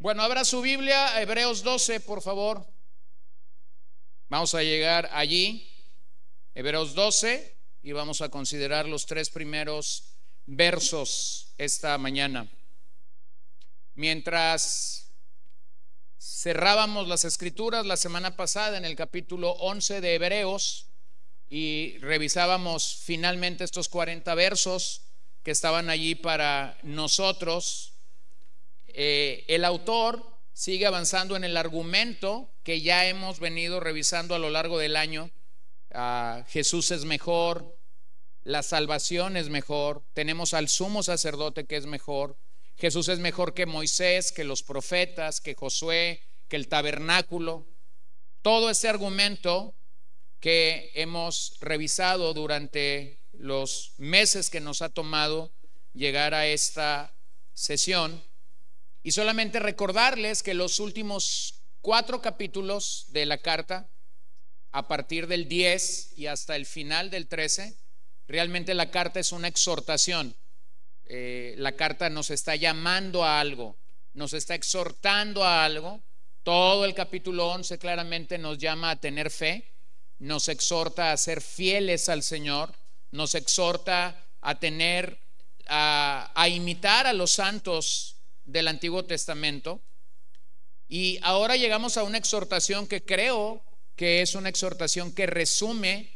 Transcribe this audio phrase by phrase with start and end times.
[0.00, 2.66] Bueno, abra su Biblia, a Hebreos 12, por favor.
[4.30, 5.70] Vamos a llegar allí,
[6.54, 10.14] Hebreos 12, y vamos a considerar los tres primeros
[10.46, 12.48] versos esta mañana.
[13.94, 15.12] Mientras
[16.18, 20.86] cerrábamos las escrituras la semana pasada en el capítulo 11 de Hebreos
[21.50, 25.02] y revisábamos finalmente estos 40 versos
[25.42, 27.99] que estaban allí para nosotros,
[28.94, 34.50] eh, el autor sigue avanzando en el argumento que ya hemos venido revisando a lo
[34.50, 35.30] largo del año.
[35.92, 37.76] Ah, Jesús es mejor,
[38.44, 42.36] la salvación es mejor, tenemos al sumo sacerdote que es mejor,
[42.76, 47.66] Jesús es mejor que Moisés, que los profetas, que Josué, que el tabernáculo.
[48.42, 49.74] Todo ese argumento
[50.40, 55.52] que hemos revisado durante los meses que nos ha tomado
[55.92, 57.14] llegar a esta
[57.52, 58.22] sesión
[59.02, 63.88] y solamente recordarles que los últimos cuatro capítulos de la carta,
[64.72, 67.76] a partir del 10 y hasta el final del 13,
[68.28, 70.36] realmente la carta es una exhortación.
[71.06, 73.76] Eh, la carta nos está llamando a algo,
[74.12, 76.00] nos está exhortando a algo.
[76.42, 79.72] Todo el capítulo 11 claramente nos llama a tener fe,
[80.18, 82.72] nos exhorta a ser fieles al Señor,
[83.10, 85.18] nos exhorta a tener,
[85.66, 88.19] a, a imitar a los santos
[88.50, 89.80] del Antiguo Testamento.
[90.88, 93.62] Y ahora llegamos a una exhortación que creo
[93.96, 96.10] que es una exhortación que resume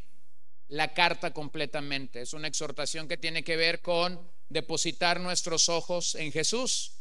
[0.68, 2.22] la carta completamente.
[2.22, 6.92] Es una exhortación que tiene que ver con depositar nuestros ojos en Jesús.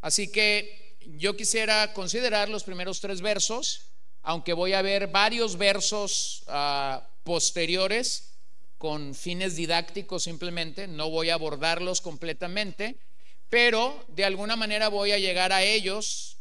[0.00, 3.90] Así que yo quisiera considerar los primeros tres versos,
[4.22, 8.34] aunque voy a ver varios versos ah, posteriores
[8.78, 12.98] con fines didácticos simplemente, no voy a abordarlos completamente
[13.48, 16.38] pero de alguna manera voy a llegar a ellos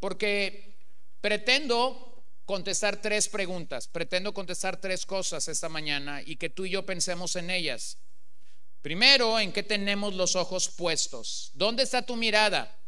[0.00, 0.78] porque
[1.20, 6.86] pretendo contestar tres preguntas, pretendo contestar tres cosas esta mañana y que tú y yo
[6.86, 7.98] pensemos en ellas.
[8.82, 11.50] Primero, ¿en qué tenemos los ojos puestos?
[11.54, 12.78] ¿Dónde está tu mirada?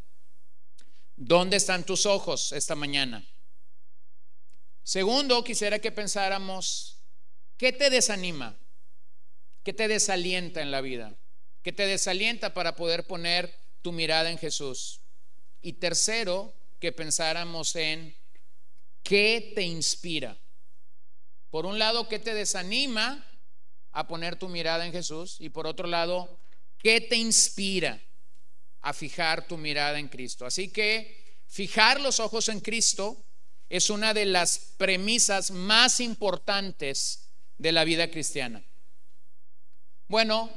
[1.17, 3.27] ¿Dónde están tus ojos esta mañana?
[4.85, 7.03] Segundo, quisiera que pensáramos,
[7.57, 8.57] ¿qué te desanima?
[9.65, 11.17] ¿Qué te desalienta en la vida?
[11.63, 15.01] Que te desalienta para poder poner tu mirada en Jesús.
[15.61, 18.17] Y tercero, que pensáramos en
[19.03, 20.37] qué te inspira.
[21.51, 23.27] Por un lado, qué te desanima
[23.93, 26.39] a poner tu mirada en Jesús y por otro lado,
[26.79, 28.01] qué te inspira
[28.81, 30.47] a fijar tu mirada en Cristo.
[30.47, 33.25] Así que fijar los ojos en Cristo
[33.69, 38.63] es una de las premisas más importantes de la vida cristiana.
[40.07, 40.51] Bueno,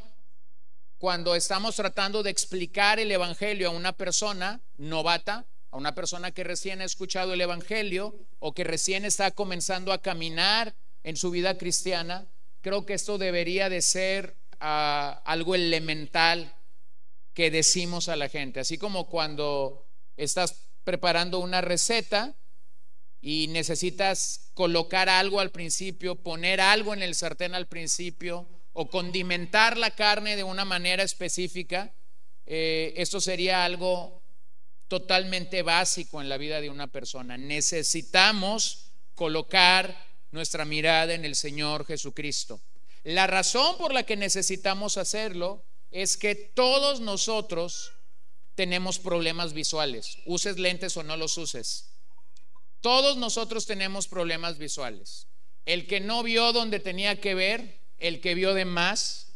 [1.02, 6.44] cuando estamos tratando de explicar el Evangelio a una persona novata, a una persona que
[6.44, 11.58] recién ha escuchado el Evangelio o que recién está comenzando a caminar en su vida
[11.58, 12.28] cristiana,
[12.62, 16.54] creo que esto debería de ser ah, algo elemental
[17.34, 18.60] que decimos a la gente.
[18.60, 19.88] Así como cuando
[20.18, 22.36] estás preparando una receta
[23.22, 29.78] y necesitas colocar algo al principio, poner algo en el sartén al principio, o condimentar
[29.78, 31.94] la carne de una manera específica,
[32.46, 34.22] eh, esto sería algo
[34.88, 37.38] totalmente básico en la vida de una persona.
[37.38, 39.96] Necesitamos colocar
[40.32, 42.60] nuestra mirada en el Señor Jesucristo.
[43.04, 47.92] La razón por la que necesitamos hacerlo es que todos nosotros
[48.56, 51.90] tenemos problemas visuales, uses lentes o no los uses.
[52.82, 55.28] Todos nosotros tenemos problemas visuales.
[55.66, 59.28] El que no vio donde tenía que ver, el que vio de más,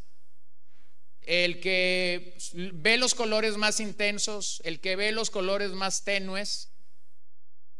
[1.21, 2.35] el que
[2.73, 6.69] ve los colores más intensos, el que ve los colores más tenues,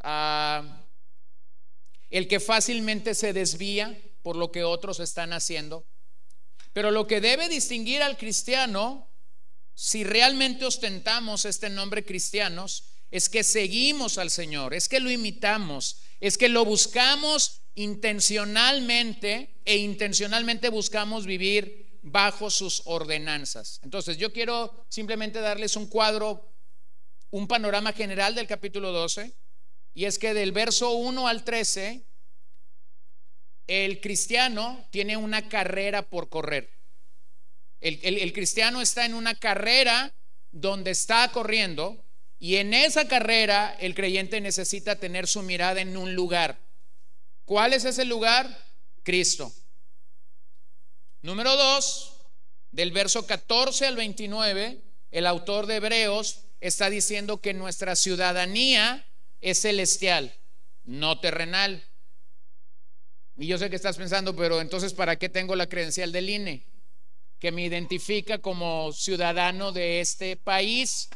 [0.01, 0.84] ah,
[2.12, 5.85] el que fácilmente se desvía por lo que otros están haciendo.
[6.72, 9.09] Pero lo que debe distinguir al cristiano,
[9.73, 16.02] si realmente ostentamos este nombre cristianos, es que seguimos al Señor, es que lo imitamos,
[16.20, 23.79] es que lo buscamos intencionalmente e intencionalmente buscamos vivir bajo sus ordenanzas.
[23.83, 26.51] Entonces, yo quiero simplemente darles un cuadro,
[27.31, 29.33] un panorama general del capítulo 12,
[29.93, 32.05] y es que del verso 1 al 13,
[33.67, 36.69] el cristiano tiene una carrera por correr.
[37.81, 40.13] El, el cristiano está en una carrera
[40.51, 42.03] donde está corriendo
[42.39, 46.65] y en esa carrera el creyente necesita tener su mirada en un lugar.
[47.45, 48.49] ¿Cuál es ese lugar?
[49.03, 49.53] Cristo.
[51.21, 52.15] Número dos,
[52.71, 54.81] del verso 14 al 29,
[55.11, 59.05] el autor de Hebreos está diciendo que nuestra ciudadanía
[59.41, 60.35] es celestial,
[60.83, 61.83] no terrenal.
[63.37, 66.65] Y yo sé que estás pensando, pero entonces, ¿para qué tengo la credencial del INE?
[67.39, 71.09] Que me identifica como ciudadano de este país.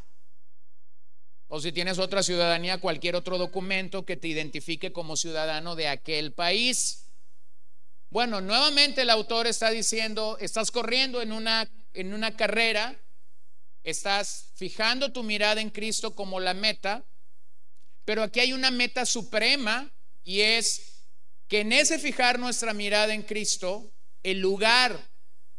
[1.52, 6.32] O si tienes otra ciudadanía, cualquier otro documento que te identifique como ciudadano de aquel
[6.32, 7.08] país.
[8.12, 12.96] Bueno, nuevamente el autor está diciendo, estás corriendo en una, en una carrera,
[13.84, 17.04] estás fijando tu mirada en Cristo como la meta,
[18.06, 19.92] pero aquí hay una meta suprema
[20.24, 21.04] y es
[21.48, 23.92] que en ese fijar nuestra mirada en Cristo,
[24.22, 25.00] el lugar,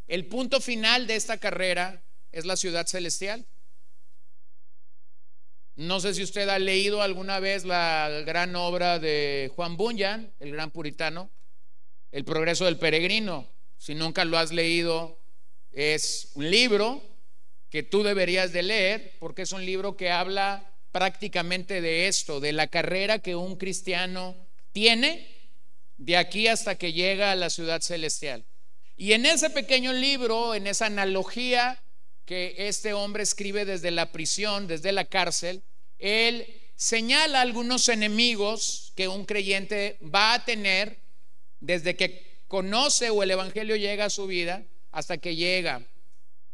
[0.07, 2.01] el punto final de esta carrera
[2.31, 3.45] es la ciudad celestial.
[5.81, 10.53] No sé si usted ha leído alguna vez la gran obra de Juan Bunyan, el
[10.53, 11.31] gran puritano,
[12.13, 13.49] El progreso del peregrino.
[13.79, 15.19] Si nunca lo has leído,
[15.73, 17.03] es un libro
[17.71, 22.53] que tú deberías de leer porque es un libro que habla prácticamente de esto, de
[22.53, 24.37] la carrera que un cristiano
[24.73, 25.35] tiene
[25.97, 28.45] de aquí hasta que llega a la ciudad celestial.
[28.99, 31.83] Y en ese pequeño libro, en esa analogía
[32.27, 35.63] que este hombre escribe desde la prisión, desde la cárcel,
[36.01, 40.99] él señala algunos enemigos que un creyente va a tener
[41.61, 45.87] desde que conoce o el Evangelio llega a su vida hasta que llega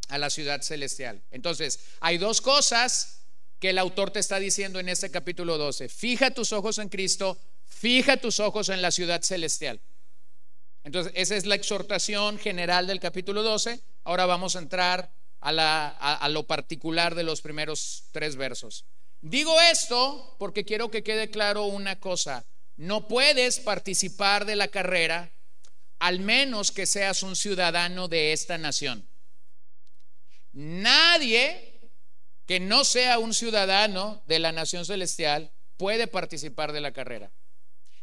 [0.09, 1.23] a la ciudad celestial.
[1.31, 3.23] Entonces, hay dos cosas
[3.59, 5.89] que el autor te está diciendo en este capítulo 12.
[5.89, 9.81] Fija tus ojos en Cristo, Fija tus ojos en la ciudad celestial.
[10.85, 13.81] Entonces, esa es la exhortación general del capítulo 12.
[14.05, 18.85] Ahora vamos a entrar a, lo particular de los primeros tres versos.
[19.21, 22.45] Digo esto porque quiero que quede claro una cosa.
[22.77, 25.33] No puedes participar de la carrera
[25.99, 29.09] al menos que seas un ciudadano de esta nación.
[30.53, 31.91] Nadie
[32.47, 37.31] que no sea un ciudadano de la nación celestial puede participar de la carrera.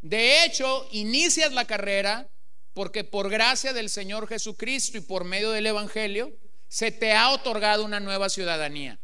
[0.01, 2.27] De hecho, inicias la carrera
[2.73, 6.33] porque por gracia del Señor Jesucristo y por medio del Evangelio
[6.67, 8.99] se te ha otorgado una nueva ciudadanía.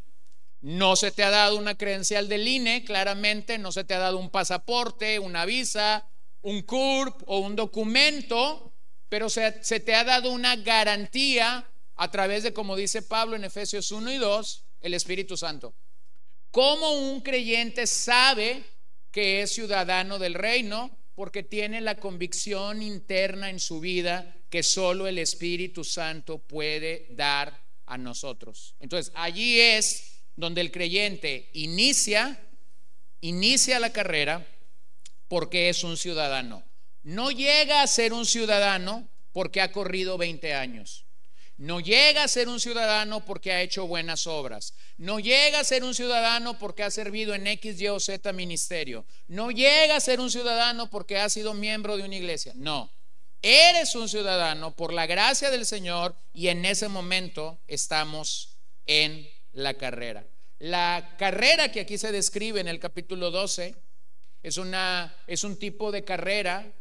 [0.62, 4.18] No se te ha dado una credencial del INE, claramente, no se te ha dado
[4.18, 6.06] un pasaporte, una visa,
[6.42, 8.74] un CURP o un documento,
[9.08, 11.66] pero se, te ha dado una garantía
[11.96, 15.74] a través de, como dice Pablo en Efesios 1 y 2, el Espíritu Santo.
[16.52, 18.64] ¿Cómo un creyente sabe
[19.12, 25.08] que es ciudadano del reino porque tiene la convicción interna en su vida que solo
[25.08, 28.76] el Espíritu Santo puede dar a nosotros.
[28.80, 30.09] Entonces, allí es
[30.40, 32.40] donde el creyente inicia,
[33.20, 34.48] inicia la carrera
[35.28, 36.64] porque es un ciudadano.
[37.04, 41.06] No llega a ser un ciudadano porque ha corrido 20 años.
[41.58, 44.74] No llega a ser un ciudadano porque ha hecho buenas obras.
[44.98, 49.06] No llega a ser un ciudadano porque ha servido en X, Y o Z ministerio.
[49.28, 52.54] No llega a ser un ciudadano porque ha sido miembro de una iglesia.
[52.56, 52.90] No.
[53.42, 59.76] Eres un ciudadano por la gracia del Señor y en ese momento estamos en la
[59.76, 60.26] carrera.
[60.60, 63.76] La carrera que aquí se describe en el capítulo 12
[64.44, 66.74] es, una, es un tipo de carrera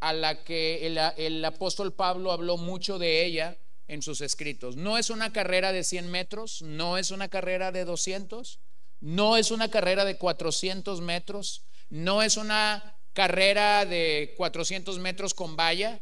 [0.00, 4.76] a la que el, el apóstol Pablo habló mucho de ella en sus escritos.
[4.76, 8.60] No es una carrera de 100 metros, no es una carrera de 200,
[9.00, 15.56] no es una carrera de 400 metros, no es una carrera de 400 metros con
[15.56, 16.00] valla,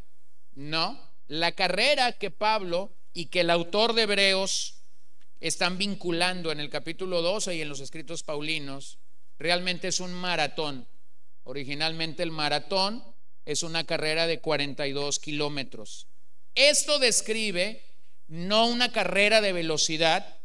[0.55, 1.00] no.
[1.29, 4.75] La carrera que Pablo y que el autor de Hebreos
[5.40, 8.99] están vinculando en el capítulo 12 y en los escritos paulinos,
[9.38, 10.87] realmente es un maratón.
[11.45, 13.05] Originalmente el maratón
[13.45, 16.09] es una carrera de 42 kilómetros.
[16.55, 17.85] Esto describe
[18.28, 20.40] no una carrera de velocidad,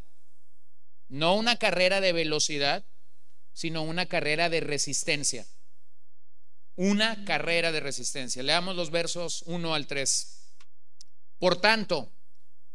[1.08, 2.86] no una carrera de velocidad,
[3.54, 5.46] sino una carrera de resistencia.
[6.76, 8.44] Una carrera de resistencia.
[8.44, 10.54] Leamos los versos 1 al 3.
[11.40, 12.12] Por tanto,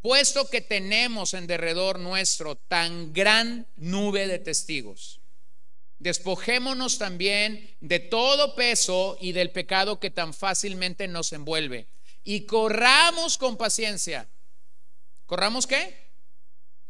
[0.07, 5.19] puesto que tenemos en derredor nuestro tan gran nube de testigos,
[5.99, 11.89] despojémonos también de todo peso y del pecado que tan fácilmente nos envuelve
[12.23, 14.29] y corramos con paciencia.
[15.27, 16.13] ¿Corramos qué?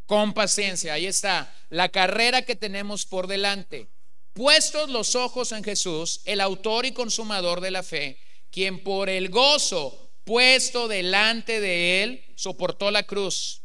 [0.04, 3.88] Con paciencia, ahí está, la carrera que tenemos por delante.
[4.34, 8.18] Puestos los ojos en Jesús, el autor y consumador de la fe,
[8.50, 13.62] quien por el gozo puesto delante de él soportó la cruz,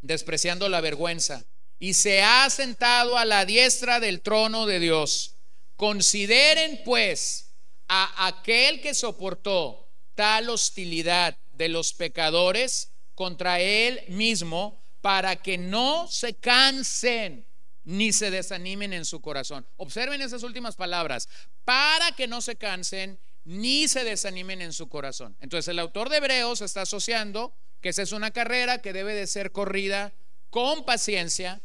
[0.00, 1.44] despreciando la vergüenza,
[1.80, 5.34] y se ha sentado a la diestra del trono de Dios.
[5.74, 7.50] Consideren pues
[7.88, 16.06] a aquel que soportó tal hostilidad de los pecadores contra él mismo para que no
[16.08, 17.46] se cansen
[17.84, 19.66] ni se desanimen en su corazón.
[19.76, 21.28] Observen esas últimas palabras,
[21.64, 25.34] para que no se cansen ni se desanimen en su corazón.
[25.40, 29.26] Entonces el autor de Hebreos está asociando que esa es una carrera que debe de
[29.26, 30.12] ser corrida
[30.50, 31.62] con paciencia,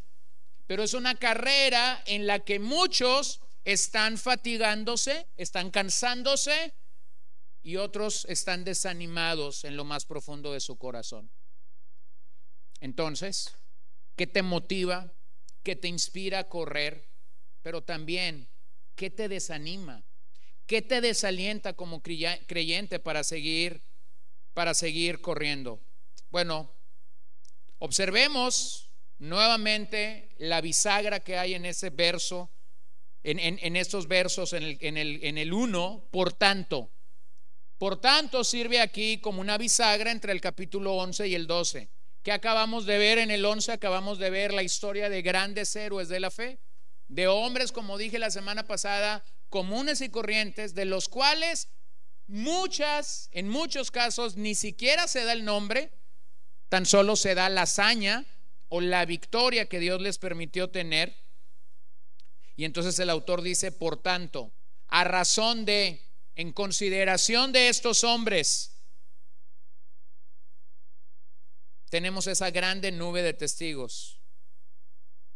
[0.66, 6.74] pero es una carrera en la que muchos están fatigándose, están cansándose
[7.64, 11.30] y otros están desanimados en lo más profundo de su corazón.
[12.80, 13.58] Entonces,
[14.16, 15.12] ¿qué te motiva?
[15.64, 17.10] ¿Qué te inspira a correr?
[17.62, 18.48] Pero también,
[18.96, 20.06] ¿qué te desanima?
[20.66, 23.84] ¿Qué te desalienta como creyente para seguir
[24.54, 25.82] para seguir corriendo?
[26.30, 26.72] Bueno,
[27.80, 32.52] observemos nuevamente la bisagra que hay en ese verso,
[33.24, 36.92] en, estos versos, en el, en, el, en el 1, por tanto.
[37.78, 41.90] Por tanto, sirve aquí como una bisagra entre el capítulo 11 y el 12.
[42.22, 43.74] que acabamos de ver en el 11?
[43.74, 46.60] Acabamos de ver la historia de grandes héroes de la fe,
[47.14, 51.68] de hombres, como dije la semana pasada, comunes y corrientes, de los cuales
[52.26, 55.92] muchas, en muchos casos, ni siquiera se da el nombre,
[56.70, 58.26] tan solo se da la hazaña
[58.70, 61.16] o la victoria que Dios les permitió tener.
[62.56, 64.52] Y entonces el autor dice, por tanto,
[64.88, 66.02] a razón de,
[66.36, 68.72] en consideración de estos hombres,
[71.92, 74.23] tenemos esa grande nube de testigos.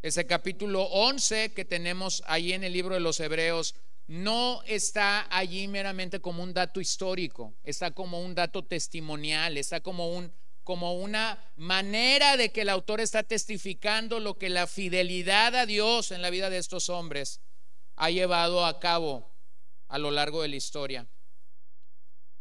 [0.01, 3.75] Ese capítulo 11 que tenemos ahí en el libro de los Hebreos
[4.07, 10.09] no está allí meramente como un dato histórico, está como un dato testimonial, está como
[10.15, 10.31] un
[10.63, 16.11] como una manera de que el autor está testificando lo que la fidelidad a Dios
[16.11, 17.39] en la vida de estos hombres
[17.95, 19.31] ha llevado a cabo
[19.87, 21.07] a lo largo de la historia.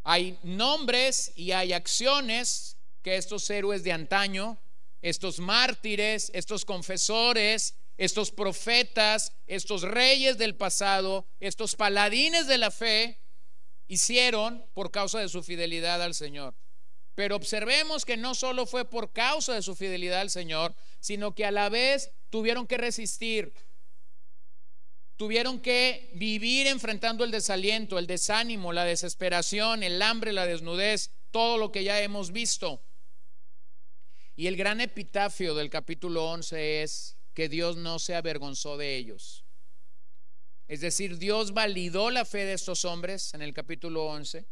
[0.02, 4.58] Hay nombres y hay acciones que estos héroes de antaño,
[5.02, 13.20] estos mártires, estos confesores, estos profetas, estos reyes del pasado, estos paladines de la fe,
[13.88, 16.54] hicieron por causa de su fidelidad al Señor.
[17.14, 21.46] Pero observemos que no solo fue por causa de su fidelidad al Señor, sino que
[21.46, 23.54] a la vez tuvieron que resistir,
[25.16, 31.56] tuvieron que vivir enfrentando el desaliento, el desánimo, la desesperación, el hambre, la desnudez, todo
[31.56, 32.82] lo que ya hemos visto.
[34.36, 39.46] Y el gran epitafio del capítulo 11 es que Dios no se avergonzó de ellos.
[40.68, 44.46] Es decir, Dios validó la fe de estos hombres en el capítulo 11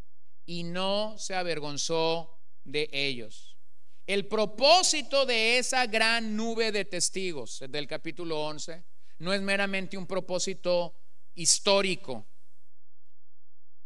[0.46, 3.58] y no se avergonzó de ellos.
[4.06, 8.84] El propósito de esa gran nube de testigos del capítulo 11
[9.18, 10.94] no es meramente un propósito
[11.34, 12.26] histórico.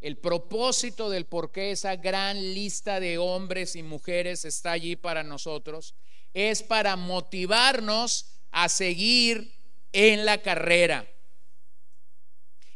[0.00, 5.25] El propósito del por qué esa gran lista de hombres y mujeres está allí para
[5.25, 5.95] nosotros
[6.35, 9.52] es para motivarnos a seguir
[9.93, 11.09] en la carrera.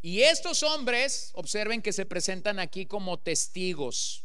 [0.01, 4.25] Y estos hombres, observen que se presentan aquí como testigos.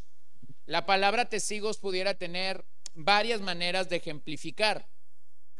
[0.65, 4.87] La palabra testigos pudiera tener varias maneras de ejemplificar.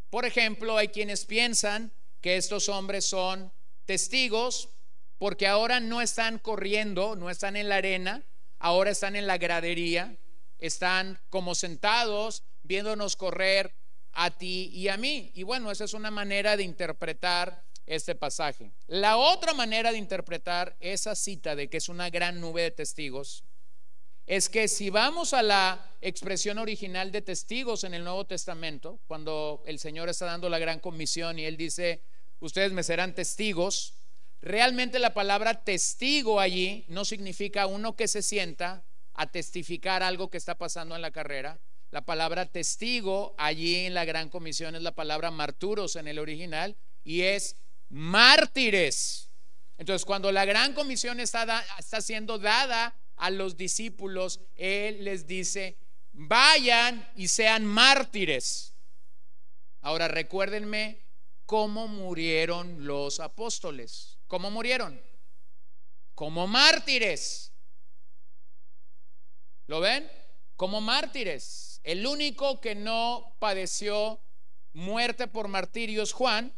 [0.10, 3.52] Por ejemplo, hay quienes piensan que estos hombres son
[3.86, 4.70] testigos
[5.18, 8.24] porque ahora no están corriendo, no están en la arena,
[8.60, 10.16] ahora están en la gradería,
[10.60, 13.74] están como sentados viéndonos correr
[14.14, 15.32] a ti y a mí.
[15.36, 18.72] Y bueno, esa es una manera de interpretar este pasaje.
[18.88, 23.44] La otra manera de interpretar esa cita de que es una gran nube de testigos
[24.28, 29.64] es que si vamos a la expresión original de testigos en el Nuevo Testamento, cuando
[29.66, 32.02] el Señor está dando la gran comisión y Él dice,
[32.42, 33.94] ustedes me serán testigos,
[34.42, 40.38] realmente la palabra testigo allí no significa uno que se sienta a testificar algo que
[40.38, 41.60] está pasando en la carrera.
[41.90, 46.76] La palabra testigo allí en la gran comisión es la palabra marturos en el original
[47.04, 47.56] y es
[47.90, 49.30] mártires.
[49.78, 55.78] Entonces, cuando la gran comisión está, está siendo dada a los discípulos, Él les dice,
[56.14, 58.74] vayan y sean mártires.
[59.82, 61.00] Ahora recuérdenme
[61.46, 64.17] cómo murieron los apóstoles.
[64.28, 65.02] ¿Cómo murieron?
[66.16, 67.54] Como mártires.
[69.68, 70.10] ¿Lo ven?
[70.56, 71.80] Como mártires.
[71.84, 74.20] El único que no padeció
[74.74, 76.54] muerte por martirio es Juan,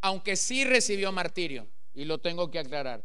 [0.00, 1.68] aunque sí recibió martirio.
[1.94, 3.04] Y lo tengo que aclarar.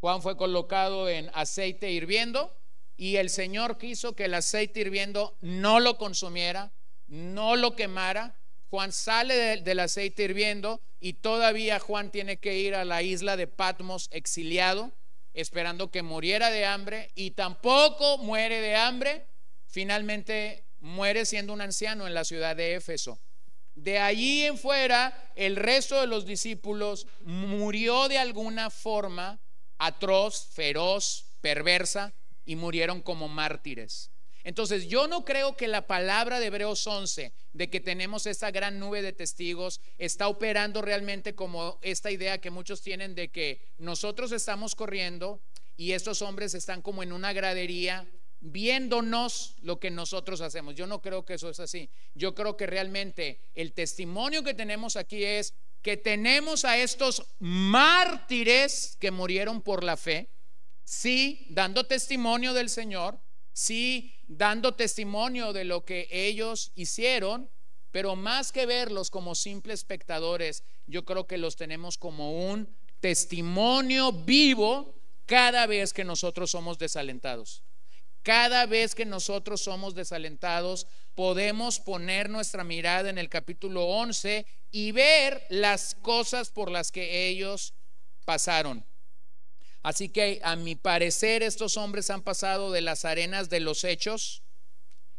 [0.00, 2.56] Juan fue colocado en aceite hirviendo
[2.96, 6.72] y el Señor quiso que el aceite hirviendo no lo consumiera,
[7.06, 8.41] no lo quemara.
[8.72, 13.46] Juan sale del aceite hirviendo y todavía Juan tiene que ir a la isla de
[13.46, 14.92] Patmos exiliado,
[15.34, 19.26] esperando que muriera de hambre y tampoco muere de hambre.
[19.66, 23.18] Finalmente muere siendo un anciano en la ciudad de Éfeso.
[23.74, 29.38] De allí en fuera, el resto de los discípulos murió de alguna forma
[29.76, 32.14] atroz, feroz, perversa,
[32.46, 34.11] y murieron como mártires.
[34.44, 38.78] Entonces, yo no creo que la palabra de Hebreos 11, de que tenemos esta gran
[38.78, 44.32] nube de testigos, está operando realmente como esta idea que muchos tienen de que nosotros
[44.32, 45.40] estamos corriendo
[45.76, 48.06] y estos hombres están como en una gradería
[48.42, 50.74] viéndonos lo que nosotros hacemos.
[50.74, 51.88] Yo no creo que eso es así.
[52.14, 58.96] Yo creo que realmente el testimonio que tenemos aquí es que tenemos a estos mártires
[59.00, 60.28] que murieron por la fe,
[60.84, 63.18] sí, dando testimonio del Señor,
[63.52, 67.50] sí, dando testimonio de lo que ellos hicieron,
[67.90, 72.68] pero más que verlos como simples espectadores, yo creo que los tenemos como un
[73.00, 74.94] testimonio vivo
[75.26, 77.62] cada vez que nosotros somos desalentados.
[78.22, 84.92] Cada vez que nosotros somos desalentados, podemos poner nuestra mirada en el capítulo 11 y
[84.92, 87.74] ver las cosas por las que ellos
[88.24, 88.86] pasaron.
[89.82, 94.42] Así que a mi parecer estos hombres han pasado de las arenas de los hechos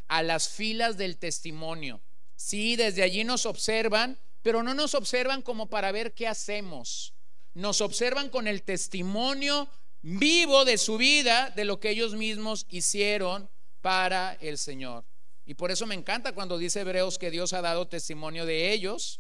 [0.08, 2.02] a las filas del testimonio.
[2.36, 7.14] Sí, desde allí nos observan, pero no nos observan como para ver qué hacemos.
[7.54, 9.68] Nos observan con el testimonio
[10.02, 13.50] vivo de su vida, de lo que ellos mismos hicieron
[13.82, 15.06] para el Señor.
[15.46, 19.20] Y por eso me encanta cuando dice Hebreos que Dios ha dado testimonio de ellos.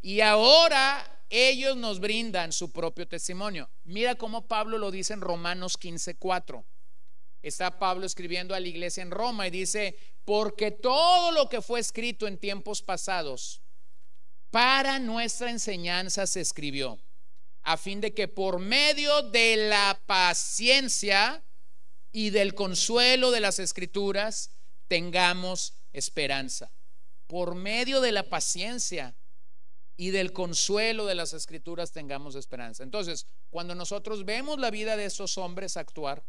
[0.00, 3.68] Y ahora ellos nos brindan su propio testimonio.
[3.84, 6.64] Mira cómo Pablo lo dice en Romanos 15:4.
[7.42, 11.80] Está Pablo escribiendo a la iglesia en Roma y dice, porque todo lo que fue
[11.80, 13.62] escrito en tiempos pasados
[14.50, 16.98] para nuestra enseñanza se escribió,
[17.62, 21.44] a fin de que por medio de la paciencia
[22.12, 24.50] y del consuelo de las escrituras
[24.88, 26.70] tengamos esperanza.
[27.26, 29.14] Por medio de la paciencia
[30.00, 32.84] y del consuelo de las escrituras tengamos esperanza.
[32.84, 36.24] Entonces, cuando nosotros vemos la vida de estos hombres actuar,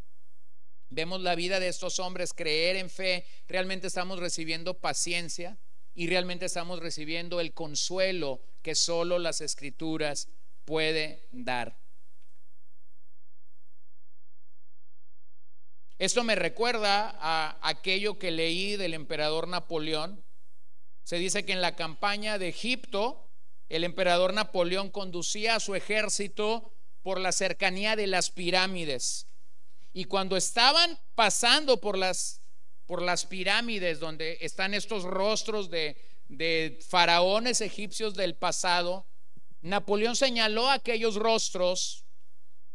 [0.89, 5.59] vemos la vida de estos hombres creer en fe, realmente estamos recibiendo paciencia
[5.93, 10.29] y realmente estamos recibiendo el consuelo que solo las escrituras
[10.65, 11.77] puede dar.
[15.99, 20.23] Esto me recuerda a aquello que leí del emperador Napoleón.
[21.03, 23.28] Se dice que en la campaña de Egipto,
[23.69, 29.27] el emperador Napoleón conducía a su ejército por la cercanía de las pirámides.
[29.93, 32.41] Y cuando estaban pasando por las,
[32.85, 35.97] por las pirámides donde están estos rostros de,
[36.87, 39.07] faraones egipcios del pasado,
[39.61, 42.05] Napoleón señaló aquellos rostros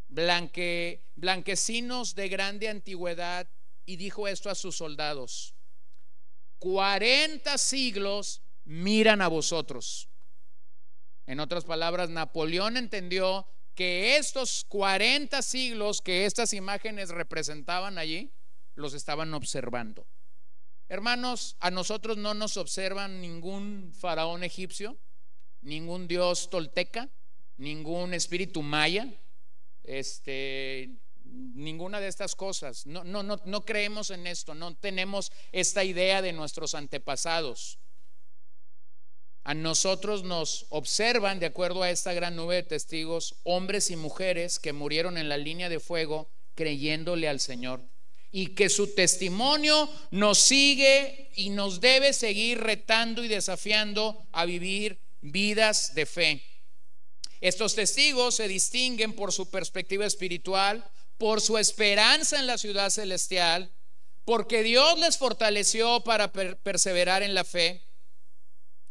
[0.07, 3.49] blanque, blanquecinos de grande antigüedad
[3.85, 5.55] y dijo esto a sus soldados,
[6.59, 10.09] 40 siglos miran a vosotros.
[11.27, 18.31] En otras palabras, Napoleón entendió que estos 40 siglos que estas imágenes representaban allí,
[18.75, 20.07] los estaban observando.
[20.87, 24.97] Hermanos, a nosotros no nos observan ningún faraón egipcio,
[25.61, 27.09] ningún dios tolteca,
[27.57, 29.11] ningún espíritu maya,
[29.83, 30.91] este,
[31.23, 32.85] ninguna de estas cosas.
[32.85, 37.79] No, no, no, no creemos en esto, no tenemos esta idea de nuestros antepasados
[39.45, 44.57] a nosotros nos observan, de acuerdo a esta gran nube de testigos, hombres y mujeres
[44.57, 47.83] que murieron en la línea de fuego creyéndole al Señor.
[48.31, 54.99] Y que su testimonio nos sigue y nos debe seguir retando y desafiando a vivir
[55.21, 56.43] vidas de fe.
[57.39, 60.83] Estos testigos se distinguen por su perspectiva espiritual,
[61.19, 63.71] por su esperanza en la ciudad celestial,
[64.25, 67.85] porque Dios les fortaleció para perseverar en la fe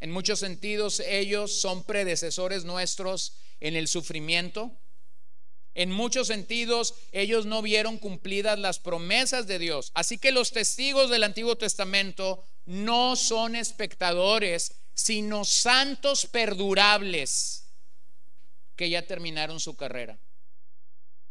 [0.00, 4.72] en muchos sentidos ellos son predecesores nuestros en el sufrimiento.
[5.74, 9.90] En muchos sentidos ellos no vieron cumplidas las promesas de Dios.
[9.94, 17.64] Así que los testigos del Antiguo Testamento no son espectadores, sino santos perdurables
[18.76, 20.18] que ya terminaron su carrera.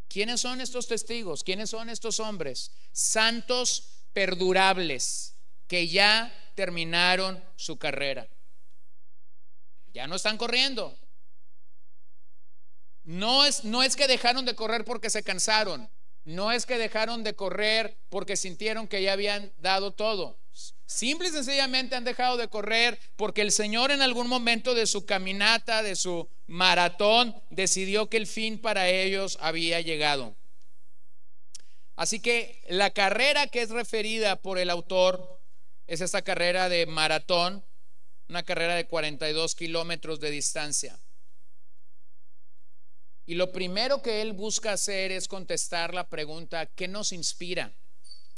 [0.08, 1.42] ¿Quiénes son estos testigos?
[1.42, 2.70] ¿Quiénes son estos hombres?
[2.92, 5.34] Santos perdurables
[5.66, 8.28] que ya terminaron su carrera.
[9.94, 10.94] Ya no están corriendo.
[13.04, 15.88] No es, no es que dejaron de correr porque se cansaron.
[16.24, 20.38] No es que dejaron de correr porque sintieron que ya habían dado todo.
[20.86, 25.06] Simple y sencillamente han dejado de correr porque el Señor en algún momento de su
[25.06, 30.34] caminata, de su maratón, decidió que el fin para ellos había llegado.
[31.96, 35.40] Así que la carrera que es referida por el autor
[35.86, 37.64] es esta carrera de maratón
[38.28, 40.98] una carrera de 42 kilómetros de distancia.
[43.26, 47.74] Y lo primero que él busca hacer es contestar la pregunta, ¿qué nos inspira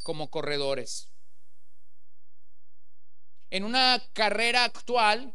[0.03, 1.09] como corredores?
[3.51, 5.35] En una carrera actual,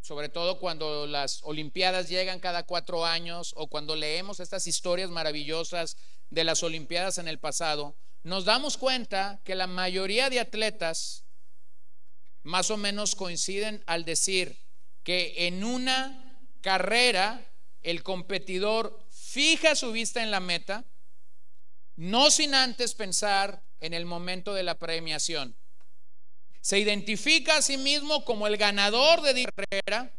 [0.00, 5.96] sobre todo cuando las Olimpiadas llegan cada cuatro años o cuando leemos estas historias maravillosas
[6.30, 11.25] de las Olimpiadas en el pasado, nos damos cuenta que la mayoría de atletas
[12.46, 14.56] más o menos coinciden al decir
[15.02, 17.44] que en una carrera
[17.82, 20.84] el competidor fija su vista en la meta,
[21.96, 25.56] no sin antes pensar en el momento de la premiación.
[26.60, 30.14] Se identifica a sí mismo como el ganador de la carrera,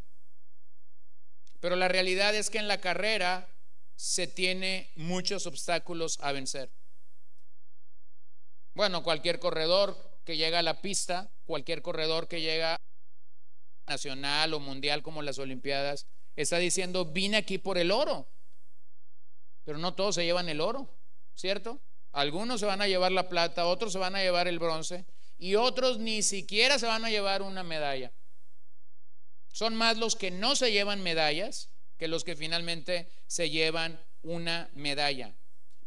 [1.61, 3.47] pero la realidad es que en la carrera
[3.95, 6.69] se tiene muchos obstáculos a vencer.
[8.73, 12.79] Bueno, cualquier corredor que llega a la pista, cualquier corredor que llega
[13.88, 16.05] nacional o mundial como las Olimpiadas,
[16.36, 18.27] está diciendo, vine aquí por el oro.
[19.63, 20.88] Pero no todos se llevan el oro,
[21.33, 21.79] ¿cierto?
[22.12, 25.05] Algunos se van a llevar la plata, otros se van a llevar el bronce
[25.38, 28.12] y otros ni siquiera se van a llevar una medalla.
[29.51, 34.69] Son más los que no se llevan medallas que los que finalmente se llevan una
[34.73, 35.33] medalla.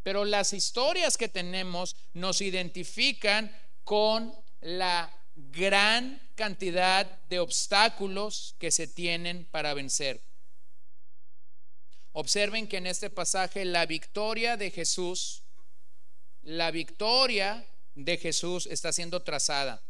[0.02, 5.19] Pero las historias que tenemos nos identifican con la
[5.50, 10.22] gran cantidad de obstáculos que se tienen para vencer.
[12.12, 15.44] Observen que en este pasaje la victoria de Jesús,
[16.42, 19.82] la victoria de Jesús está siendo trazada.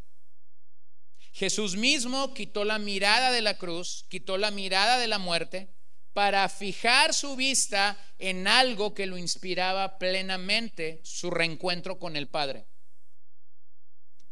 [1.33, 5.69] Jesús mismo quitó la mirada de la cruz, quitó la mirada de la muerte
[6.13, 12.67] para fijar su vista en algo que lo inspiraba plenamente, su reencuentro con el Padre.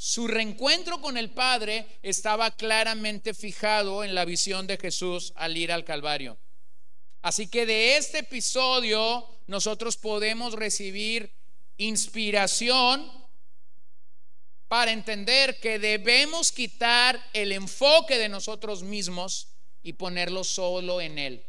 [0.00, 5.72] Su reencuentro con el Padre estaba claramente fijado en la visión de Jesús al ir
[5.72, 6.38] al Calvario.
[7.20, 11.34] Así que de este episodio nosotros podemos recibir
[11.78, 13.10] inspiración
[14.68, 19.48] para entender que debemos quitar el enfoque de nosotros mismos
[19.82, 21.44] y ponerlo solo en Él.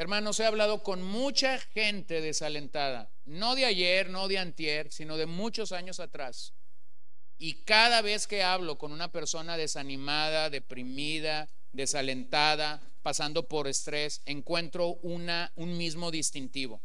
[0.00, 5.26] Hermanos, he hablado con mucha gente desalentada, no de ayer, no de antier, sino de
[5.26, 6.54] muchos años atrás.
[7.36, 14.94] Y cada vez que hablo con una persona desanimada, deprimida, desalentada, pasando por estrés, encuentro
[15.02, 16.80] una, un mismo distintivo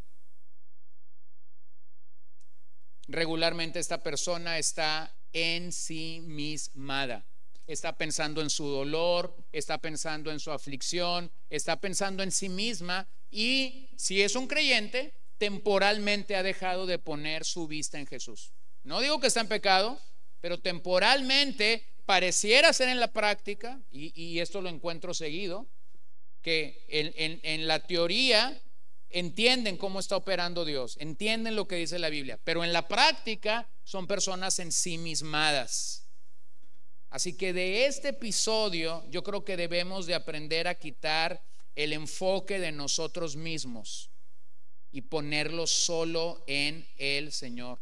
[3.07, 7.23] regularmente esta persona está ensimismada.
[7.67, 13.07] Está pensando en su dolor, está pensando en su aflicción, está pensando en sí misma
[13.31, 18.51] y si es un creyente, temporalmente ha dejado de poner su vista en Jesús.
[18.83, 19.99] No digo que está en pecado,
[20.41, 25.67] pero temporalmente pareciera ser en la práctica, y, esto lo encuentro seguido,
[26.41, 28.61] que en la teoría
[29.09, 33.67] entienden cómo está operando Dios, entienden lo que dice la Biblia, pero en la práctica
[33.83, 36.04] son personas ensimismadas.
[37.15, 41.41] Así que de este episodio yo creo que debemos de aprender a quitar
[41.73, 44.11] el enfoque de nosotros mismos
[44.91, 47.79] y ponerlo solo en el Señor.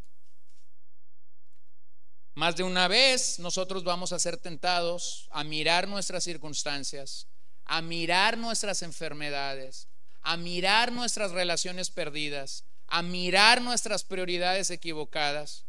[2.35, 7.25] Más de una vez nosotros vamos a ser tentados a mirar nuestras circunstancias,
[7.65, 9.87] a mirar nuestras enfermedades,
[10.21, 15.65] a mirar nuestras relaciones perdidas, a mirar nuestras prioridades equivocadas.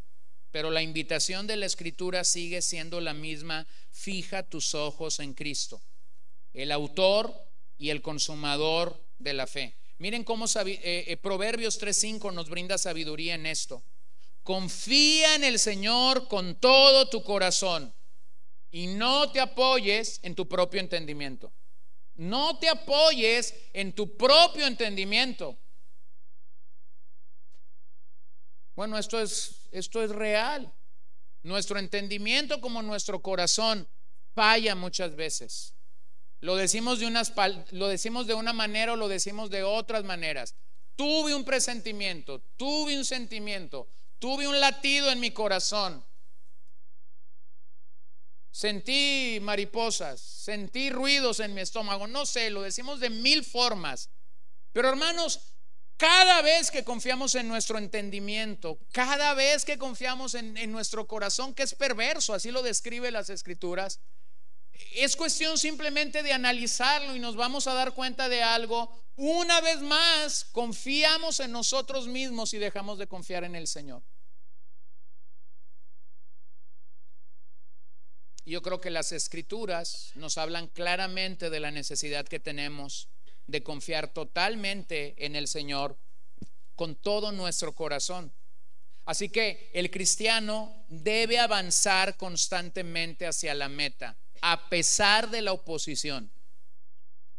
[0.54, 3.66] Pero la invitación de la escritura sigue siendo la misma.
[3.90, 5.82] Fija tus ojos en Cristo,
[6.52, 7.34] el autor
[7.76, 9.74] y el consumador de la fe.
[9.98, 13.82] Miren cómo eh, eh, Proverbios 3.5 nos brinda sabiduría en esto.
[14.44, 17.92] Confía en el Señor con todo tu corazón
[18.70, 21.52] y no te apoyes en tu propio entendimiento.
[22.14, 25.58] No te apoyes en tu propio entendimiento.
[28.76, 30.72] Bueno, esto es, esto es real.
[31.42, 33.86] Nuestro entendimiento como nuestro corazón
[34.34, 35.74] falla muchas veces.
[36.40, 37.32] Lo decimos de, unas,
[37.70, 40.54] lo decimos de una manera o lo decimos de otras maneras.
[40.96, 46.04] Tuve un presentimiento, tuve un sentimiento, tuve un latido en mi corazón.
[48.50, 54.10] Sentí mariposas, sentí ruidos en mi estómago, no sé, lo decimos de mil formas.
[54.72, 55.53] Pero hermanos,
[55.96, 61.54] cada vez que confiamos en nuestro entendimiento, cada vez que confiamos en, en, nuestro corazón,
[61.54, 64.00] que es perverso, así lo describe las escrituras,
[64.94, 68.90] es cuestión simplemente de analizarlo y nos vamos a dar cuenta de algo.
[69.16, 74.02] Una vez más, confiamos en nosotros mismos y dejamos de confiar en el Señor.
[78.46, 83.08] Yo creo que las escrituras nos hablan claramente de la necesidad que tenemos
[83.46, 85.98] de confiar totalmente en el Señor
[86.74, 88.32] con todo nuestro corazón.
[89.04, 96.30] Así que el cristiano debe avanzar constantemente hacia la meta, a pesar de la oposición.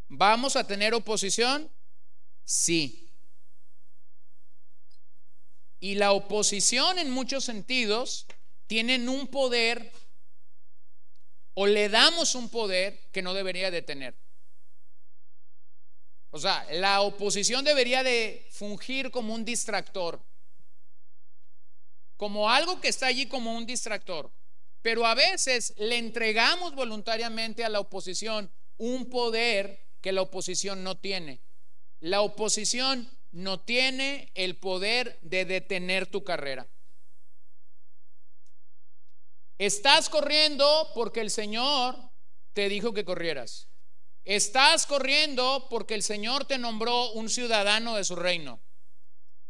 [0.08, 1.70] ¿Vamos a tener oposición?
[2.44, 3.12] Sí.
[5.80, 8.28] Y la oposición en muchos sentidos
[8.68, 9.92] tienen un poder
[11.56, 14.16] o le damos un poder que no debería de tener.
[16.36, 20.22] O sea, la oposición debería de fungir como un distractor,
[22.18, 24.30] como algo que está allí como un distractor.
[24.82, 30.98] Pero a veces le entregamos voluntariamente a la oposición un poder que la oposición no
[30.98, 31.40] tiene.
[32.02, 36.68] La oposición no tiene el poder de detener tu carrera.
[39.58, 41.96] Estás corriendo porque el Señor
[42.52, 43.70] te dijo que corrieras.
[44.26, 48.60] Estás corriendo porque el Señor te nombró un ciudadano de su reino.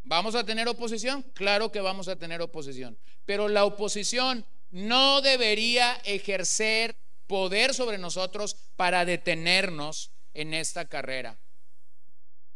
[0.03, 1.23] ¿Vamos a tener oposición?
[1.33, 2.97] Claro que vamos a tener oposición.
[3.25, 11.37] Pero la oposición no debería ejercer poder sobre nosotros para detenernos en esta carrera.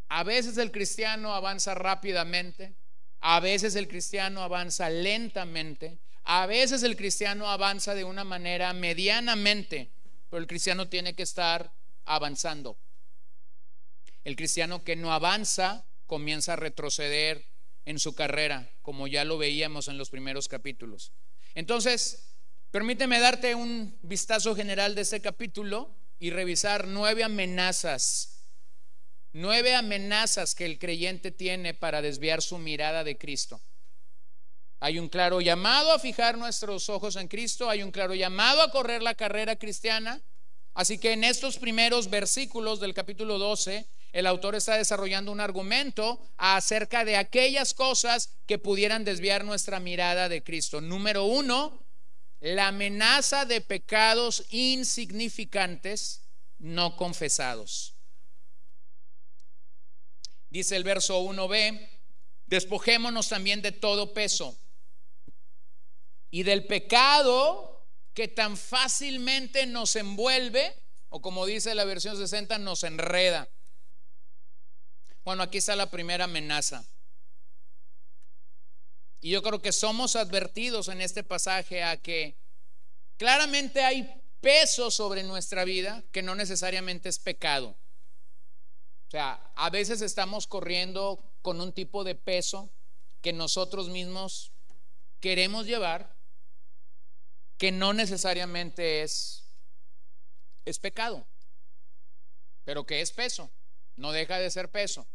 [0.09, 2.75] A veces el cristiano avanza rápidamente,
[3.21, 9.89] a veces el cristiano avanza lentamente, a veces el cristiano avanza de una manera medianamente,
[10.29, 11.71] pero el cristiano tiene que estar
[12.09, 12.77] avanzando.
[14.23, 17.45] El cristiano que no avanza comienza a retroceder
[17.85, 21.13] en su carrera, como ya lo veíamos en los primeros capítulos.
[21.55, 22.35] Entonces,
[22.71, 28.43] permíteme darte un vistazo general de este capítulo y revisar nueve amenazas,
[29.31, 33.61] nueve amenazas que el creyente tiene para desviar su mirada de Cristo.
[34.79, 38.71] Hay un claro llamado a fijar nuestros ojos en Cristo, hay un claro llamado a
[38.71, 40.21] correr la carrera cristiana.
[40.79, 46.25] Así que en estos primeros versículos del capítulo 12, el autor está desarrollando un argumento
[46.37, 50.79] acerca de aquellas cosas que pudieran desviar nuestra mirada de Cristo.
[50.79, 51.85] Número uno,
[52.39, 56.21] la amenaza de pecados insignificantes
[56.59, 57.95] no confesados.
[60.49, 61.89] Dice el verso 1b,
[62.45, 64.57] despojémonos también de todo peso
[66.31, 67.78] y del pecado
[68.19, 70.75] que tan fácilmente nos envuelve,
[71.07, 73.47] o como dice la versión 60, nos enreda.
[75.23, 76.85] Bueno, aquí está la primera amenaza.
[79.21, 82.35] Y yo creo que somos advertidos en este pasaje a que
[83.15, 87.69] claramente hay peso sobre nuestra vida que no necesariamente es pecado.
[89.07, 92.69] O sea, a veces estamos corriendo con un tipo de peso
[93.21, 94.51] que nosotros mismos
[95.21, 96.18] queremos llevar
[97.59, 99.43] que no necesariamente es,
[100.63, 101.27] es pecado,
[102.63, 103.51] pero que es peso,
[103.97, 105.05] no deja de ser peso.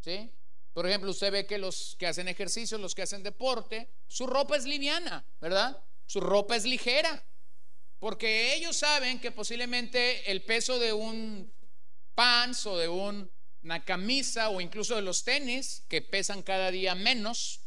[0.00, 0.32] ¿Sí?
[0.72, 4.56] Por ejemplo, usted ve que los que hacen ejercicio, los que hacen deporte, su ropa
[4.56, 5.84] es liviana, ¿verdad?
[6.06, 7.22] Su ropa es ligera,
[7.98, 11.52] porque ellos saben que posiblemente el peso de un
[12.14, 17.60] pants o de una camisa o incluso de los tenis, que pesan cada día menos,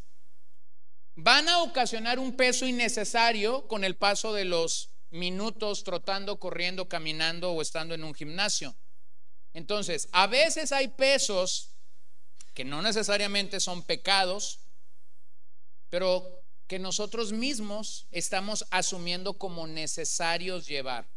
[1.16, 7.52] van a ocasionar un peso innecesario con el paso de los minutos trotando, corriendo, caminando
[7.52, 8.76] o estando en un gimnasio.
[9.54, 11.70] Entonces, a veces hay pesos
[12.56, 14.60] que no necesariamente son pecados,
[15.90, 21.08] pero que nosotros mismos estamos asumiendo como necesarios llevar.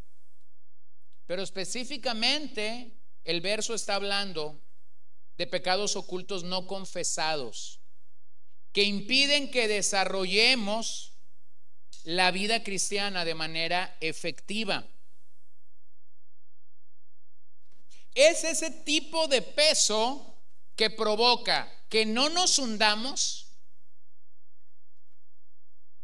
[1.26, 2.92] Pero específicamente
[3.24, 4.60] el verso está hablando
[5.38, 7.80] de pecados ocultos no confesados
[8.76, 11.14] que impiden que desarrollemos
[12.04, 14.86] la vida cristiana de manera efectiva.
[18.14, 20.36] Es ese tipo de peso
[20.76, 23.46] que provoca que no nos hundamos,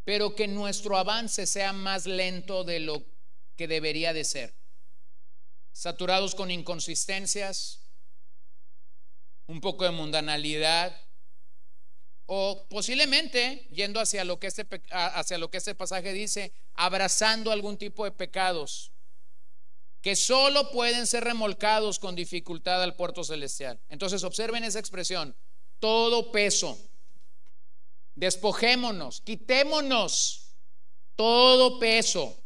[0.04, 3.04] pero que nuestro avance sea más lento de lo
[3.54, 4.54] que debería de ser.
[5.72, 7.80] Saturados con inconsistencias,
[9.46, 10.98] un poco de mundanalidad,
[12.34, 17.76] o posiblemente, yendo hacia lo que este, hacia lo que este pasaje dice, abrazando algún
[17.76, 18.90] tipo de pecados
[20.00, 23.78] que solo pueden ser remolcados con dificultad al puerto celestial.
[23.90, 25.36] Entonces observen esa expresión,
[25.78, 26.78] todo peso.
[28.14, 30.54] Despojémonos, quitémonos
[31.16, 32.42] todo peso.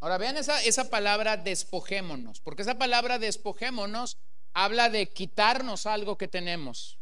[0.00, 4.16] Ahora vean esa, esa palabra despojémonos, porque esa palabra despojémonos
[4.54, 6.98] habla de quitarnos algo que tenemos,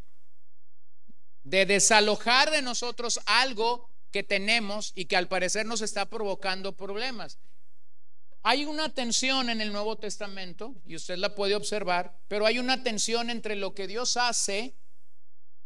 [1.44, 7.38] de desalojar de nosotros algo que tenemos y que al parecer nos está provocando problemas.
[8.42, 12.82] Hay una tensión en el Nuevo Testamento, y usted la puede observar, pero hay una
[12.82, 14.74] tensión entre lo que Dios hace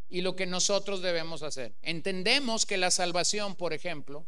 [0.08, 1.74] y lo que nosotros debemos hacer.
[1.82, 4.26] Entendemos que la salvación, por ejemplo,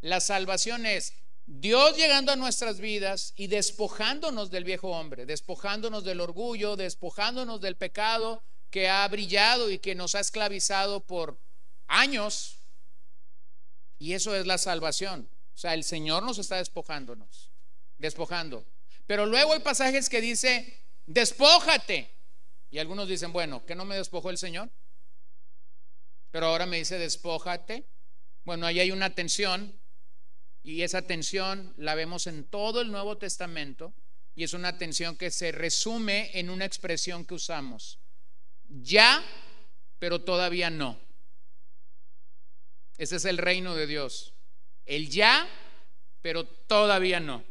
[0.00, 1.14] la salvación es
[1.46, 7.76] Dios llegando a nuestras vidas y despojándonos del viejo hombre, despojándonos del orgullo, despojándonos del
[7.76, 11.38] pecado que ha brillado y que nos ha esclavizado por
[11.88, 12.58] años.
[13.98, 15.28] Y eso es la salvación.
[15.54, 17.50] O sea, el Señor nos está despojándonos,
[17.98, 18.64] despojando.
[19.06, 22.10] Pero luego hay pasajes que dice, despójate.
[22.70, 24.70] Y algunos dicen, bueno, ¿que no me despojó el Señor?
[26.30, 27.86] Pero ahora me dice, despójate.
[28.44, 29.78] Bueno, ahí hay una tensión
[30.62, 33.92] y esa tensión la vemos en todo el Nuevo Testamento
[34.34, 37.98] y es una tensión que se resume en una expresión que usamos.
[38.68, 39.22] Ya,
[39.98, 40.98] pero todavía no.
[42.96, 44.32] Ese es el reino de Dios.
[44.86, 45.48] El ya,
[46.22, 47.44] pero todavía no.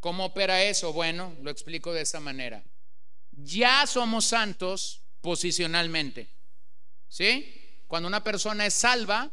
[0.00, 0.92] ¿Cómo opera eso?
[0.92, 2.64] Bueno, lo explico de esta manera.
[3.32, 6.28] Ya somos santos posicionalmente.
[7.08, 7.82] ¿Sí?
[7.86, 9.30] Cuando una persona es salva,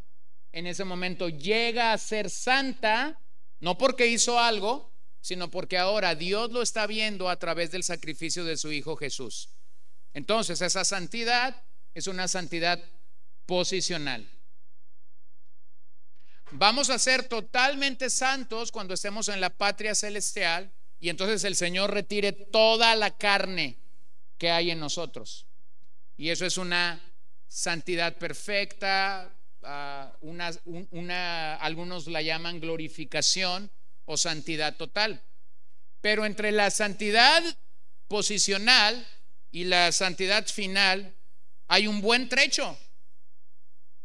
[0.55, 3.19] en ese momento llega a ser santa,
[3.59, 4.89] no porque hizo algo,
[5.19, 9.49] sino porque ahora Dios lo está viendo a través del sacrificio de su Hijo Jesús.
[10.13, 11.61] Entonces, esa santidad
[11.93, 12.81] es una santidad
[13.45, 14.25] posicional.
[16.51, 21.91] Vamos a ser totalmente santos cuando estemos en la patria celestial y entonces el Señor
[21.91, 23.77] retire toda la carne
[24.37, 25.47] que hay en nosotros.
[26.15, 27.01] Y eso es una
[27.49, 29.34] santidad perfecta,
[30.21, 33.71] una, algunos la llaman glorificación
[34.05, 35.21] o santidad total.
[36.01, 37.43] Pero entre la santidad
[38.07, 39.05] posicional
[39.51, 41.13] y la santidad final
[41.67, 42.77] hay un buen trecho.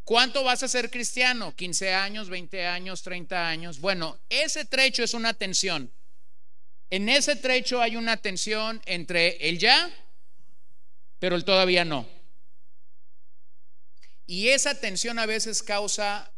[0.05, 1.55] ¿Cuánto vas a ser cristiano?
[1.57, 3.81] ¿15 años, 20 años, 30 años?
[3.81, 5.93] Bueno, ese trecho es una tensión.
[6.89, 9.89] En ese trecho hay una tensión entre el ya,
[11.21, 12.20] pero el todavía no.
[14.31, 16.33] Y esa tensión a veces causa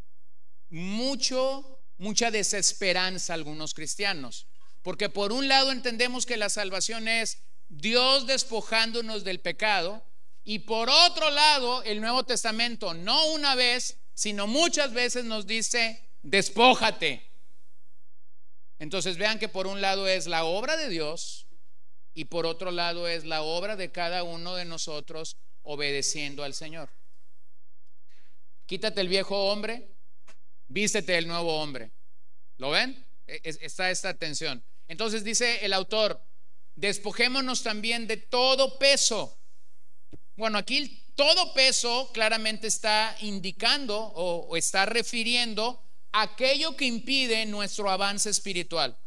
[0.70, 4.46] mucho, mucha desesperanza a algunos cristianos.
[4.80, 10.02] Porque por un lado entendemos que la salvación es Dios despojándonos del pecado.
[10.42, 16.02] Y por otro lado, el Nuevo Testamento, no una vez, sino muchas veces nos dice,
[16.22, 17.30] despójate.
[18.78, 21.46] Entonces vean que por un lado es la obra de Dios
[22.14, 26.88] y por otro lado es la obra de cada uno de nosotros obedeciendo al Señor.
[28.66, 29.88] Quítate el viejo hombre,
[30.68, 31.90] vístete el nuevo hombre.
[32.58, 33.06] ¿Lo ven?
[33.26, 34.62] E, está esta tensión.
[34.88, 36.20] Entonces dice el autor,
[36.74, 39.38] despojémonos también de todo peso.
[40.36, 47.90] Bueno, aquí todo peso claramente está indicando o, o está refiriendo aquello que impide nuestro
[47.90, 48.98] avance espiritual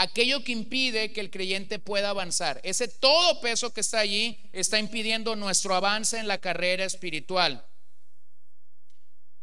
[0.00, 2.58] aquello que impide que el creyente pueda avanzar.
[2.64, 7.66] Ese todo peso que está allí está impidiendo nuestro avance en la carrera espiritual.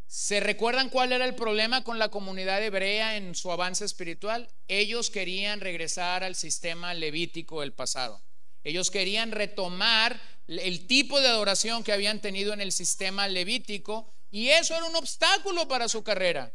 [0.08, 4.50] ¿Se recuerdan cuál era el problema con la comunidad hebrea en su avance espiritual?
[4.70, 8.22] Ellos querían regresar al sistema levítico del pasado.
[8.64, 14.48] Ellos querían retomar el tipo de adoración que habían tenido en el sistema levítico y
[14.50, 16.54] eso era un obstáculo para su carrera.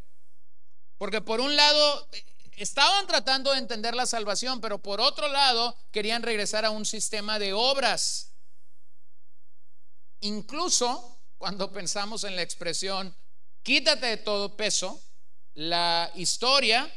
[0.97, 2.09] Porque por un lado
[2.57, 7.39] estaban tratando de entender la salvación, pero por otro lado querían regresar a un sistema
[7.39, 8.33] de obras.
[10.21, 13.15] Incluso cuando pensamos en la expresión
[13.63, 15.01] quítate de todo peso.
[15.55, 16.91] La historia,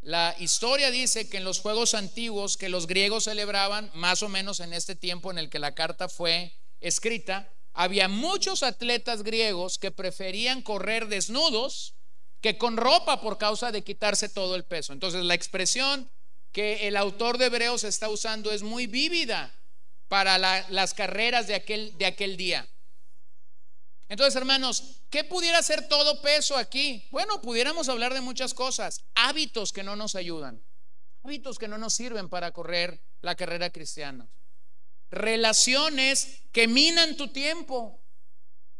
[0.00, 4.60] la historia dice que en los juegos antiguos que los griegos celebraban, más o menos
[4.60, 9.90] en este tiempo en el que la carta fue escrita, había muchos atletas griegos que
[9.90, 11.94] preferían correr desnudos
[12.40, 14.92] que con ropa por causa de quitarse todo el peso.
[14.92, 16.10] Entonces la expresión
[16.52, 19.52] que el autor de Hebreos está usando es muy vívida
[20.08, 22.68] para las carreras de aquel, de aquel día.
[24.08, 27.06] Entonces, hermanos, ¿qué pudiera ser todo peso aquí?
[27.10, 29.02] Bueno, pudiéramos hablar de muchas cosas.
[29.14, 30.62] Hábitos que no nos ayudan.
[31.22, 34.28] Hábitos que no nos sirven para correr la carrera cristiana.
[35.10, 38.02] Relaciones que minan tu tiempo.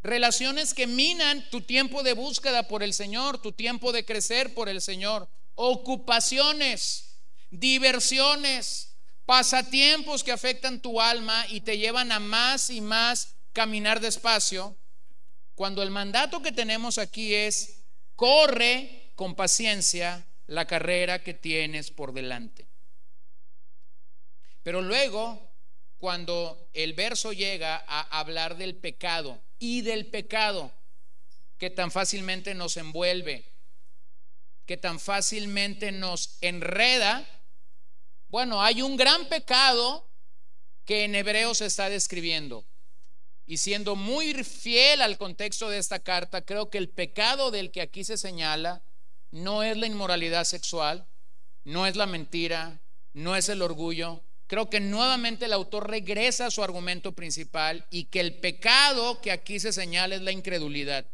[0.03, 4.69] Relaciones que minan tu tiempo de búsqueda por el Señor, tu tiempo de crecer por
[4.69, 5.31] el Señor.
[5.55, 7.17] Ocupaciones,
[7.51, 14.77] diversiones, pasatiempos que afectan tu alma y te llevan a más y más caminar despacio
[15.55, 17.83] cuando el mandato que tenemos aquí es,
[18.17, 22.67] corre con paciencia la carrera que tienes por delante.
[24.63, 25.53] Pero luego,
[25.99, 30.73] cuando el verso llega a hablar del pecado y del pecado,
[31.59, 33.45] que tan fácilmente nos envuelve,
[34.67, 37.27] que tan fácilmente nos enreda.
[38.29, 40.09] Bueno, hay un gran pecado
[40.85, 42.65] que en hebreo se está describiendo.
[43.47, 47.83] Y siendo muy fiel al contexto de esta carta, creo que el pecado del que
[47.83, 48.83] aquí se señala
[49.31, 51.07] no es la inmoralidad sexual,
[51.65, 52.81] no es la mentira,
[53.13, 54.23] no es el orgullo.
[54.47, 59.33] Creo que nuevamente el autor regresa a su argumento principal y que el pecado que
[59.33, 61.07] aquí se señala es la incredulidad.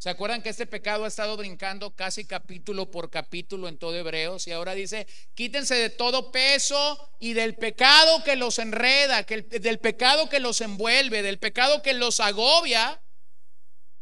[0.00, 4.46] ¿Se acuerdan que este pecado ha estado brincando casi capítulo por capítulo en todo Hebreos?
[4.46, 9.78] Y ahora dice, quítense de todo peso y del pecado que los enreda, que del
[9.78, 13.02] pecado que los envuelve, del pecado que los agobia.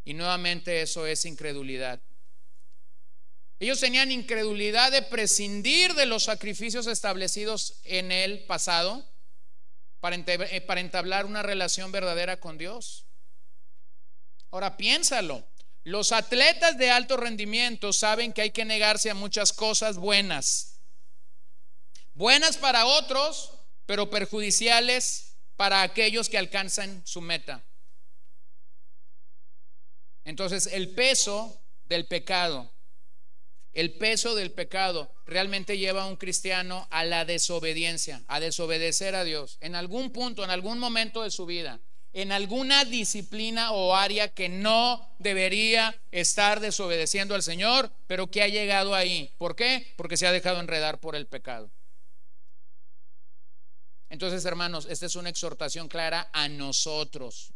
[0.05, 2.01] Y nuevamente eso es incredulidad.
[3.59, 9.05] Ellos tenían incredulidad de prescindir de los sacrificios establecidos en el pasado
[9.99, 13.05] para eh, entablar una relación verdadera con Dios.
[14.53, 15.45] Ahora piénsalo.
[15.85, 20.81] Los atletas de alto rendimiento saben que hay que negarse a muchas cosas buenas.
[22.15, 23.53] Buenas para otros,
[23.87, 27.65] pero perjudiciales para aquellos que alcanzan su meta.
[30.25, 32.71] Entonces, el peso del pecado,
[33.73, 39.25] el peso del pecado realmente lleva a un cristiano a la desobediencia, a desobedecer a
[39.25, 41.81] Dios en algún punto, en algún momento de su vida
[42.13, 48.49] en alguna disciplina o área que no debería estar desobedeciendo al Señor, pero que ha
[48.49, 49.35] llegado ahí.
[49.39, 49.93] ¿Por qué?
[49.97, 51.71] Porque se ha dejado enredar por el pecado.
[54.11, 57.53] Entonces, hermanos, esta es una exhortación clara a nosotros.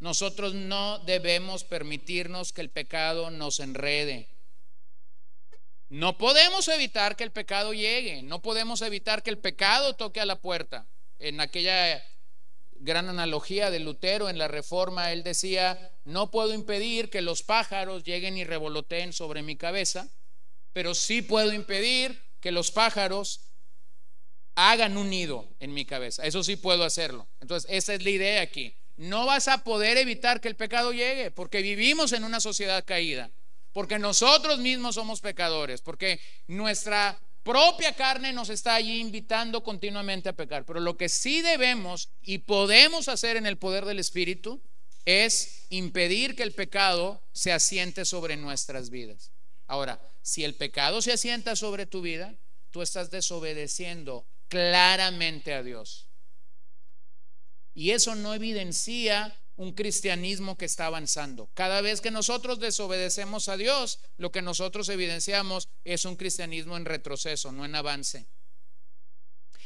[0.00, 4.28] Nosotros no debemos permitirnos que el pecado nos enrede.
[5.88, 10.26] No podemos evitar que el pecado llegue, no podemos evitar que el pecado toque a
[10.26, 10.86] la puerta.
[11.18, 12.04] En aquella
[12.84, 18.04] gran analogía de Lutero en la Reforma, él decía, no puedo impedir que los pájaros
[18.04, 20.08] lleguen y revoloteen sobre mi cabeza,
[20.72, 23.40] pero sí puedo impedir que los pájaros
[24.54, 26.24] hagan un nido en mi cabeza.
[26.26, 27.26] Eso sí puedo hacerlo.
[27.40, 28.76] Entonces, esa es la idea aquí.
[28.96, 33.30] No vas a poder evitar que el pecado llegue, porque vivimos en una sociedad caída,
[33.72, 40.32] porque nosotros mismos somos pecadores, porque nuestra propia carne nos está allí invitando continuamente a
[40.32, 40.64] pecar.
[40.64, 44.60] Pero lo que sí debemos y podemos hacer en el poder del Espíritu
[45.04, 49.30] es impedir que el pecado se asiente sobre nuestras vidas.
[49.66, 52.34] Ahora, si el pecado se asienta sobre tu vida,
[52.70, 56.08] tú estás desobedeciendo claramente a Dios.
[57.74, 61.48] Y eso no evidencia un cristianismo que está avanzando.
[61.54, 66.84] Cada vez que nosotros desobedecemos a Dios, lo que nosotros evidenciamos es un cristianismo en
[66.84, 68.26] retroceso, no en avance.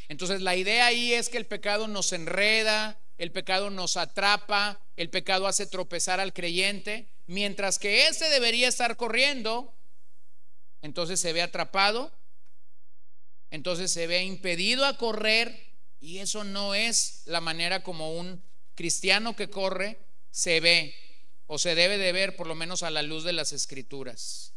[0.08, 5.10] Entonces la idea ahí es que el pecado nos enreda, el pecado nos atrapa, el
[5.10, 9.74] pecado hace tropezar al creyente, mientras que ese debería estar corriendo,
[10.82, 12.12] entonces se ve atrapado,
[13.50, 18.42] entonces se ve impedido a correr y eso no es la manera como un
[18.78, 19.98] cristiano que corre
[20.30, 20.94] se ve
[21.46, 24.54] o se debe de ver por lo menos a la luz de las escrituras.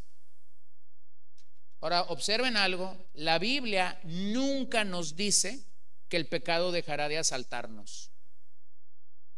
[1.80, 5.66] Ahora, observen algo, la Biblia nunca nos dice
[6.08, 8.12] que el pecado dejará de asaltarnos.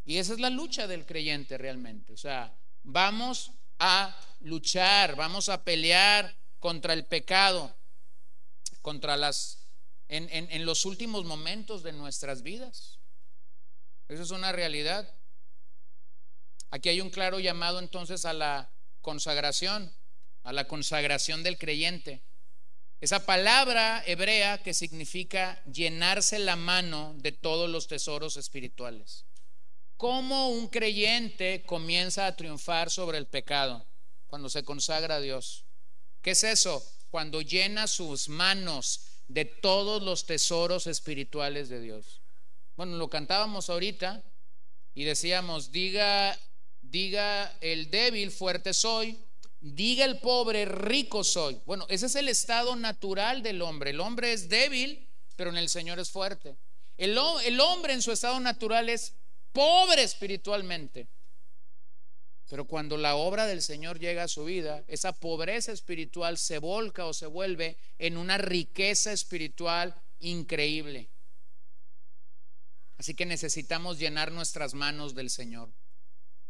[0.04, 2.12] Y esa es la lucha del creyente realmente.
[2.12, 2.54] O sea,
[2.84, 7.74] vamos a luchar, vamos a pelear contra el pecado,
[8.82, 9.60] contra las,
[10.10, 13.00] en, en los últimos momentos de nuestras vidas.
[14.14, 15.12] Eso es una realidad.
[16.70, 19.92] Aquí hay un claro llamado entonces a la consagración,
[20.44, 22.22] a la consagración del creyente.
[23.02, 29.26] Esa palabra hebrea que significa llenarse la mano de todos los tesoros espirituales.
[29.98, 33.86] ¿Cómo un creyente comienza a triunfar sobre el pecado
[34.28, 35.66] cuando se consagra a Dios?
[36.22, 36.86] ¿Qué es eso?
[37.10, 42.23] Cuando llena sus manos de todos los tesoros espirituales de Dios.
[42.76, 44.24] Bueno, lo cantábamos ahorita
[44.96, 46.38] y decíamos, diga,
[46.82, 49.18] diga el débil, fuerte soy,
[49.60, 51.60] diga el pobre, rico soy.
[51.66, 53.92] Bueno, ese es el estado natural del hombre.
[53.92, 56.58] El hombre es débil, pero en el Señor es fuerte.
[56.98, 59.14] El, el hombre en su estado natural es
[59.52, 61.08] pobre espiritualmente.
[62.50, 67.06] Pero cuando la obra del Señor llega a su vida, esa pobreza espiritual se volca
[67.06, 71.13] o se vuelve en una riqueza espiritual increíble.
[73.04, 75.70] Así que necesitamos llenar nuestras manos del Señor.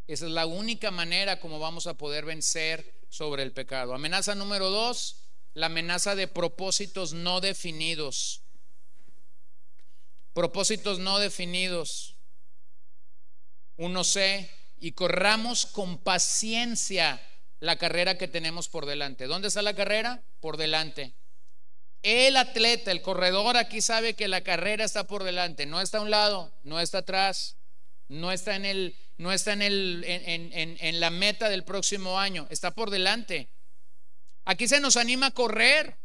[0.05, 3.95] Esa es la única manera como vamos a poder vencer sobre el pecado.
[3.95, 5.15] Amenaza número dos,
[5.55, 8.43] la amenaza de propósitos no definidos.
[10.33, 12.17] Propósitos no definidos.
[13.77, 14.47] 1C
[14.79, 17.19] y corramos con paciencia
[17.61, 19.25] la carrera que tenemos por delante.
[19.25, 20.23] ¿Dónde está la carrera?
[20.39, 21.15] Por delante.
[22.03, 26.01] El atleta, el corredor aquí sabe que la carrera está por delante, no está a
[26.01, 27.55] un lado, no está atrás,
[28.09, 32.45] no está en el, no está en, el, en, en la meta del próximo año,
[32.49, 33.49] está por delante.
[34.43, 35.97] Aquí se nos anima a correr,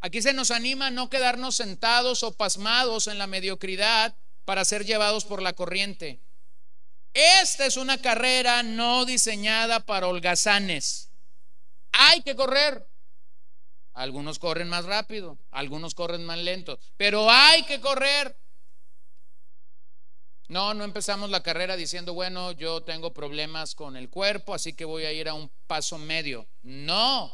[0.00, 4.84] aquí se nos anima a no quedarnos sentados o pasmados en la mediocridad para ser
[4.84, 6.20] llevados por la corriente.
[7.14, 11.10] Esta es una carrera no diseñada para holgazanes.
[11.92, 12.84] Hay que correr.
[13.94, 18.36] Algunos corren más rápido, algunos corren más lento, pero hay que correr.
[20.48, 24.84] No, no empezamos la carrera diciendo, bueno, yo tengo problemas con el cuerpo, así que
[24.84, 26.46] voy a ir a un paso medio.
[26.62, 27.32] No.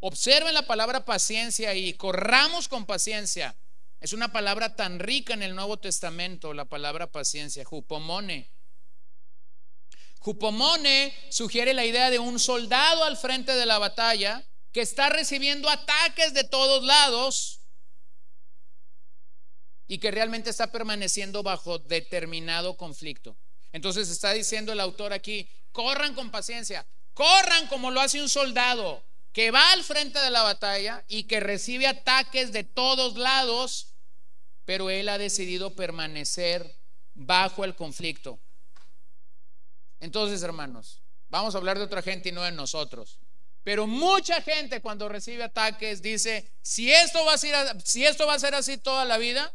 [0.00, 3.56] Observen la palabra paciencia y corramos con paciencia.
[4.00, 8.50] Es una palabra tan rica en el Nuevo Testamento, la palabra paciencia, jupomone.
[10.18, 14.44] Jupomone sugiere la idea de un soldado al frente de la batalla
[14.76, 17.60] que está recibiendo ataques de todos lados
[19.88, 23.38] y que realmente está permaneciendo bajo determinado conflicto.
[23.72, 29.02] Entonces está diciendo el autor aquí, corran con paciencia, corran como lo hace un soldado
[29.32, 33.94] que va al frente de la batalla y que recibe ataques de todos lados,
[34.66, 36.78] pero él ha decidido permanecer
[37.14, 38.38] bajo el conflicto.
[40.00, 41.00] Entonces, hermanos,
[41.30, 43.20] vamos a hablar de otra gente y no de nosotros.
[43.66, 48.34] Pero mucha gente cuando recibe ataques dice, si esto va a ser, si esto va
[48.34, 49.52] a ser así toda la vida,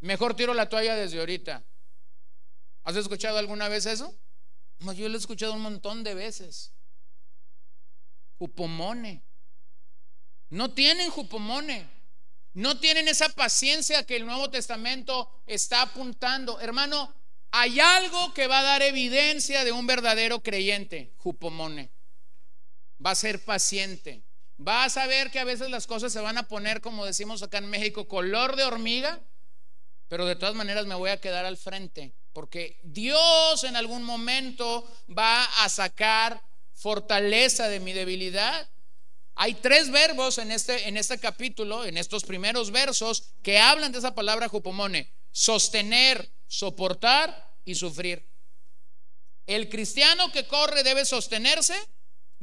[0.00, 1.62] mejor tiro la toalla desde ahorita.
[2.84, 4.18] ¿Has escuchado alguna vez eso?
[4.96, 6.72] yo lo he escuchado un montón de veces.
[8.38, 9.22] Jupomone.
[10.48, 11.86] No tienen jupomone.
[12.54, 16.60] No tienen esa paciencia que el Nuevo Testamento está apuntando.
[16.60, 17.14] Hermano,
[17.50, 21.90] hay algo que va a dar evidencia de un verdadero creyente, Jupomone.
[23.04, 24.22] Va a ser paciente.
[24.66, 27.58] Va a saber que a veces las cosas se van a poner, como decimos acá
[27.58, 29.20] en México, color de hormiga,
[30.08, 34.86] pero de todas maneras me voy a quedar al frente, porque Dios en algún momento
[35.10, 36.42] va a sacar
[36.74, 38.68] fortaleza de mi debilidad.
[39.34, 43.98] Hay tres verbos en este, en este capítulo, en estos primeros versos, que hablan de
[43.98, 45.10] esa palabra jupomone.
[45.30, 48.28] Sostener, soportar y sufrir.
[49.46, 51.74] El cristiano que corre debe sostenerse,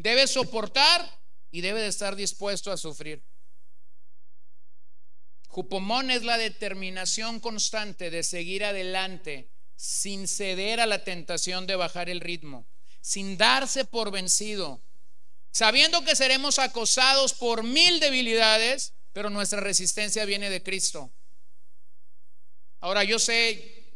[0.02, 1.20] debe soportar
[1.52, 3.22] y debe de estar dispuesto a sufrir.
[5.48, 12.10] Jupomón es la determinación constante de seguir adelante sin ceder a la tentación de bajar
[12.10, 12.66] el ritmo,
[13.02, 14.82] sin darse por vencido,
[15.52, 21.12] sabiendo que seremos acosados por mil debilidades, pero nuestra resistencia viene de Cristo.
[22.80, 23.92] Ahora yo sé,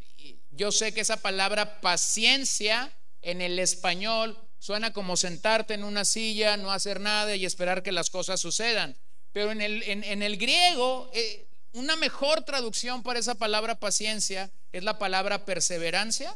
[0.52, 2.92] yo sé que esa palabra paciencia
[3.22, 7.92] en el español suena como sentarte en una silla, no hacer nada y esperar que
[7.92, 8.96] las cosas sucedan.
[9.34, 14.86] Pero en el, en, el griego, eh, una mejor traducción para esa palabra paciencia es
[14.86, 16.34] la palabra perseverancia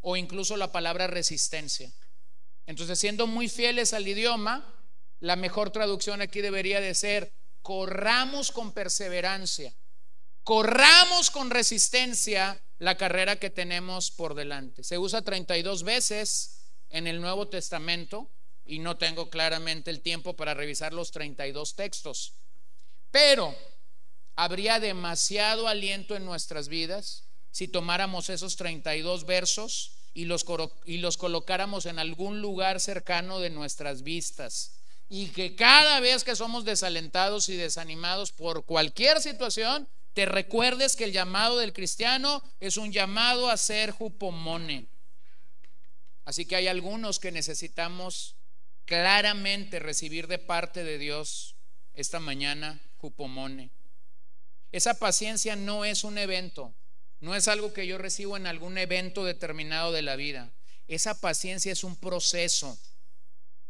[0.00, 1.92] o incluso la palabra resistencia.
[2.66, 4.66] Entonces, siendo muy fieles al idioma,
[5.20, 9.72] la mejor traducción aquí debería de ser, corramos con perseverancia
[10.42, 14.82] corramos con resistencia la carrera que tenemos por delante.
[14.82, 16.59] Se usa 32 veces
[16.90, 18.30] en el Nuevo Testamento
[18.64, 22.34] y no tengo claramente el tiempo para revisar los 32 textos.
[23.10, 23.54] Pero
[24.36, 30.44] habría demasiado aliento en nuestras vidas si tomáramos esos 32 versos y los,
[30.84, 34.76] y los colocáramos en algún lugar cercano de nuestras vistas.
[35.08, 41.04] Y que cada vez que somos desalentados y desanimados por cualquier situación, te recuerdes que
[41.04, 44.86] el llamado del cristiano es un llamado a ser jupomone.
[46.30, 48.36] Así que hay algunos que necesitamos
[48.84, 51.56] claramente recibir de parte de Dios
[51.92, 53.72] esta mañana jupomone.
[54.70, 56.72] Esa paciencia no es un evento,
[57.18, 60.52] no es algo que yo recibo en algún evento determinado de la vida.
[60.86, 62.78] Esa paciencia es un proceso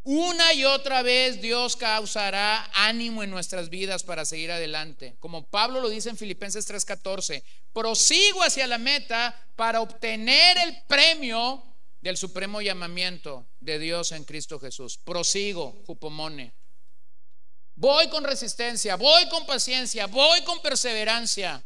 [0.02, 5.14] una y otra vez Dios causará ánimo en nuestras vidas para seguir adelante.
[5.20, 7.42] Como Pablo lo dice en Filipenses 3:14,
[7.74, 11.62] prosigo hacia la meta para obtener el premio
[12.00, 14.98] del supremo llamamiento de Dios en Cristo Jesús.
[14.98, 16.52] Prosigo, Jupomone.
[17.74, 21.62] Voy con resistencia, voy con paciencia, voy con perseverancia.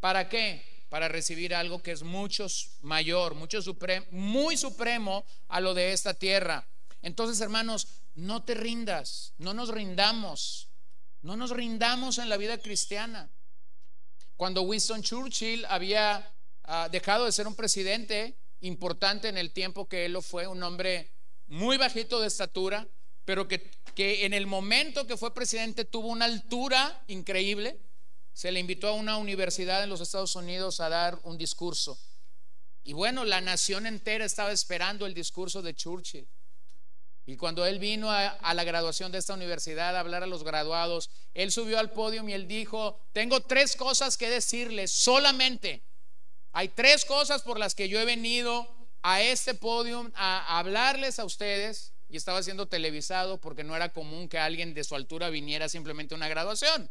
[0.00, 0.84] ¿Para qué?
[0.88, 2.46] Para recibir algo que es mucho
[2.82, 6.66] mayor, mucho supremo, muy supremo a lo de esta tierra.
[7.00, 10.68] Entonces, hermanos, no te rindas, no nos rindamos,
[11.22, 13.30] no nos rindamos en la vida cristiana.
[14.36, 16.34] Cuando Winston Churchill había
[16.64, 20.62] ah, dejado de ser un presidente, importante en el tiempo que él lo fue, un
[20.62, 21.10] hombre
[21.46, 22.88] muy bajito de estatura,
[23.24, 27.78] pero que, que en el momento que fue presidente tuvo una altura increíble.
[28.32, 31.98] Se le invitó a una universidad en los Estados Unidos a dar un discurso.
[32.84, 36.26] Y bueno, la nación entera estaba esperando el discurso de Churchill.
[37.24, 41.10] Y cuando él vino a, la graduación de esta universidad a hablar a los graduados,
[41.34, 45.84] él subió al podio y él dijo, tengo tres cosas que decirles solamente.
[46.52, 48.68] Hay tres cosas por las que yo he venido
[49.02, 51.92] a este podio a, hablarles a ustedes.
[52.08, 56.14] Y estaba siendo televisado porque no era común que alguien de su altura viniera simplemente
[56.14, 56.90] a una graduación.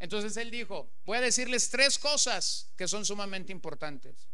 [0.00, 4.26] Entonces él dijo, voy a decirles tres cosas que son sumamente importantes.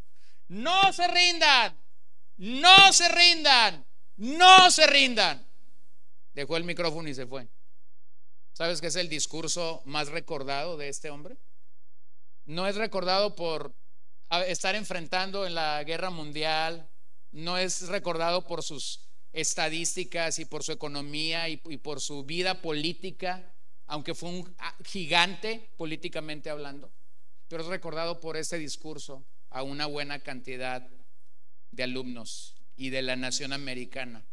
[0.48, 1.78] No se rindan,
[2.38, 3.84] no se rindan
[4.16, 5.44] no se rindan.
[6.34, 7.48] Dejó el micrófono y se fue.
[8.52, 11.36] ¿Sabes qué es el discurso más recordado de este hombre?
[12.44, 13.74] No es recordado por
[14.40, 16.88] estar enfrentando en la guerra mundial,
[17.32, 19.00] no es recordado por sus
[19.32, 23.54] estadísticas y por su economía y, por su vida política,
[23.86, 26.90] aunque fue un gigante políticamente hablando,
[27.48, 30.86] pero es recordado por ese discurso a una buena cantidad
[31.70, 34.24] de alumnos y de la nación americana.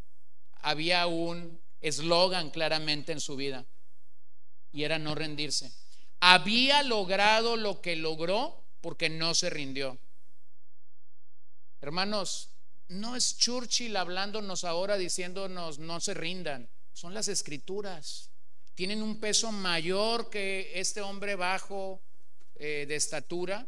[0.61, 3.65] Había un eslogan claramente en su vida
[4.71, 5.71] y era no rendirse.
[6.19, 9.97] Había logrado lo que logró porque no se rindió.
[11.81, 12.49] Hermanos,
[12.89, 18.29] no es Churchill hablándonos ahora diciéndonos no se rindan, son las escrituras.
[18.75, 22.01] Tienen un peso mayor que este hombre bajo
[22.55, 23.67] eh, de estatura,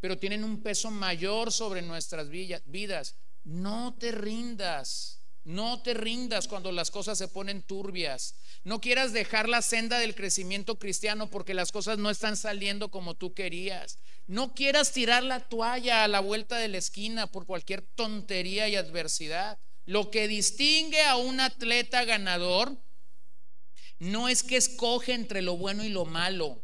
[0.00, 3.16] pero tienen un peso mayor sobre nuestras vidas.
[3.44, 5.23] No te rindas.
[5.44, 8.34] No te rindas cuando las cosas se ponen turbias.
[8.64, 13.14] No quieras dejar la senda del crecimiento cristiano porque las cosas no están saliendo como
[13.14, 13.98] tú querías.
[14.26, 18.76] No quieras tirar la toalla a la vuelta de la esquina por cualquier tontería y
[18.76, 19.58] adversidad.
[19.84, 22.78] Lo que distingue a un atleta ganador
[23.98, 26.62] no es que escoge entre lo bueno y lo malo.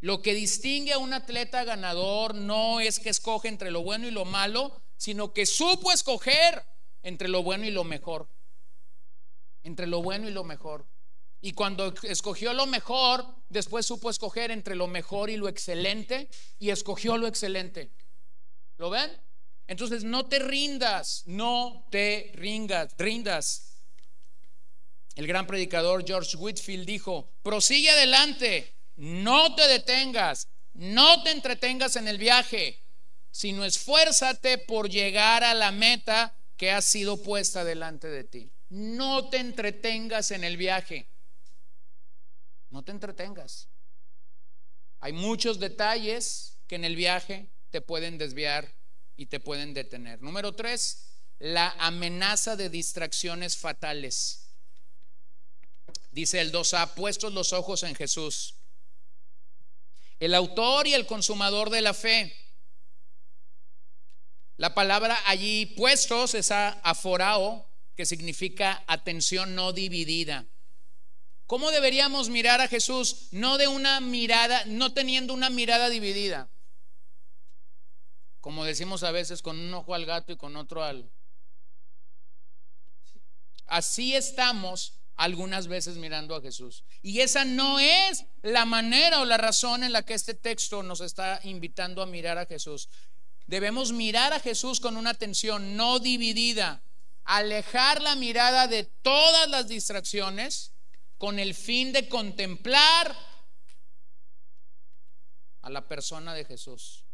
[0.00, 4.10] Lo que distingue a un atleta ganador no es que escoge entre lo bueno y
[4.10, 6.62] lo malo, sino que supo escoger
[7.04, 8.28] entre lo bueno y lo mejor.
[9.62, 10.86] Entre lo bueno y lo mejor.
[11.40, 16.28] Y cuando escogió lo mejor, después supo escoger entre lo mejor y lo excelente
[16.58, 17.92] y escogió lo excelente.
[18.78, 19.10] ¿Lo ven?
[19.66, 23.82] Entonces no te rindas, no te rindas, rindas.
[25.14, 32.08] El gran predicador George Whitfield dijo, prosigue adelante, no te detengas, no te entretengas en
[32.08, 32.82] el viaje,
[33.30, 38.50] sino esfuérzate por llegar a la meta que ha sido puesta delante de ti.
[38.68, 41.08] No te entretengas en el viaje.
[42.70, 43.68] No te entretengas.
[45.00, 48.74] Hay muchos detalles que en el viaje te pueden desviar
[49.16, 50.22] y te pueden detener.
[50.22, 54.48] Número tres, la amenaza de distracciones fatales.
[56.10, 58.54] Dice el 2A, puestos los ojos en Jesús,
[60.20, 62.43] el autor y el consumador de la fe
[64.56, 70.46] la palabra allí puestos es aforao, que significa atención no dividida.
[71.46, 73.28] ¿Cómo deberíamos mirar a Jesús?
[73.32, 76.48] No de una mirada, no teniendo una mirada dividida.
[78.40, 81.10] Como decimos a veces, con un ojo al gato y con otro al...
[83.66, 86.84] Así estamos algunas veces mirando a Jesús.
[87.02, 91.00] Y esa no es la manera o la razón en la que este texto nos
[91.00, 92.88] está invitando a mirar a Jesús.
[93.46, 96.82] Debemos mirar a Jesús con una atención no dividida,
[97.24, 100.72] alejar la mirada de todas las distracciones
[101.18, 103.16] con el fin de contemplar
[105.62, 107.04] a la persona de Jesús.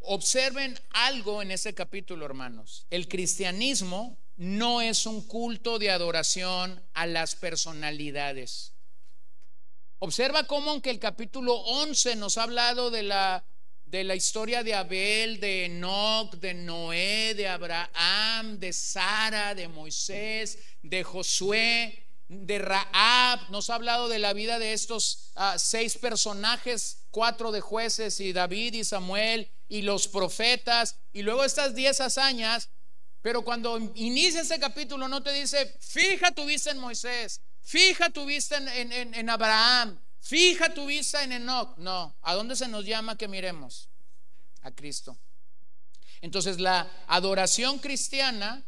[0.00, 2.86] Observen algo en este capítulo, hermanos.
[2.90, 8.74] El cristianismo no es un culto de adoración a las personalidades.
[10.00, 13.44] Observa cómo aunque el capítulo 11 nos ha hablado de la
[13.92, 20.58] de la historia de Abel, de Enoch, de Noé, de Abraham, de Sara, de Moisés,
[20.82, 23.50] de Josué, de Raab.
[23.50, 28.32] Nos ha hablado de la vida de estos ah, seis personajes, cuatro de jueces y
[28.32, 32.70] David y Samuel y los profetas, y luego estas diez hazañas.
[33.20, 38.24] Pero cuando inicia ese capítulo no te dice, fija tu vista en Moisés, fija tu
[38.24, 41.76] vista en, en Abraham, Fija tu vista en Enoch.
[41.78, 43.88] No, ¿a dónde se nos llama que miremos?
[44.62, 45.18] A Cristo.
[46.20, 48.64] Entonces la adoración cristiana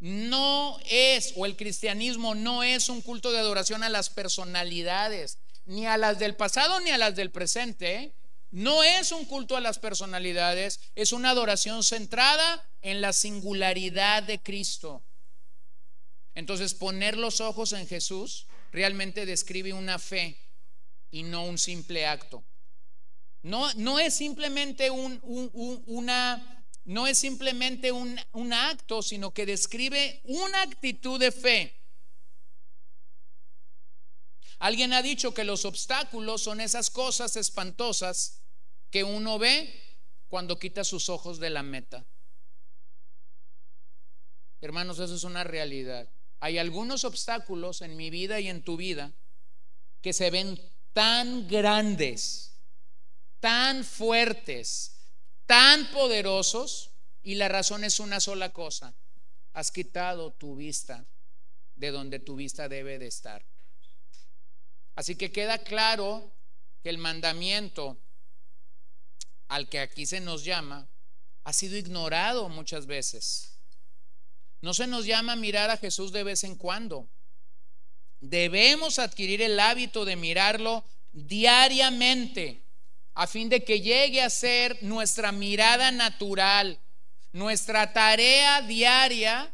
[0.00, 5.86] no es, o el cristianismo no es un culto de adoración a las personalidades, ni
[5.86, 8.14] a las del pasado ni a las del presente.
[8.50, 14.40] no es un culto a las personalidades, es una adoración centrada en la singularidad de
[14.40, 15.02] Cristo.
[16.34, 20.38] Entonces, poner los ojos en Jesús realmente describe una fe
[21.10, 22.44] y no un simple acto.
[23.42, 25.20] No, no es simplemente un,
[25.86, 31.74] una, no es simplemente un, un acto, sino que describe una actitud de fe.
[34.58, 38.42] Alguien ha dicho que los obstáculos son esas cosas espantosas
[38.90, 39.72] que uno ve
[40.28, 42.04] cuando quita sus ojos de la meta.
[44.60, 46.10] Hermanos, eso es una realidad.
[46.40, 49.12] Hay algunos obstáculos en mi vida y en tu vida
[50.00, 50.60] que se ven
[50.98, 52.58] tan grandes,
[53.38, 54.96] tan fuertes,
[55.46, 56.90] tan poderosos,
[57.22, 58.96] y la razón es una sola cosa.
[59.52, 61.06] Has quitado tu vista
[61.76, 63.46] de donde tu vista debe de estar.
[64.96, 66.32] Así que queda claro
[66.82, 67.96] que el mandamiento
[69.46, 70.88] al que aquí se nos llama
[71.44, 73.60] ha sido ignorado muchas veces.
[74.62, 77.08] No se nos llama mirar a Jesús de vez en cuando.
[78.20, 82.62] Debemos adquirir el hábito de mirarlo diariamente
[83.14, 86.78] a fin de que llegue a ser nuestra mirada natural,
[87.32, 89.52] nuestra tarea diaria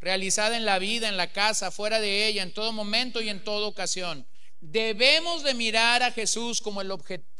[0.00, 3.42] realizada en la vida, en la casa, fuera de ella, en todo momento y en
[3.44, 4.26] toda ocasión.
[4.60, 6.90] Debemos de mirar a Jesús como el,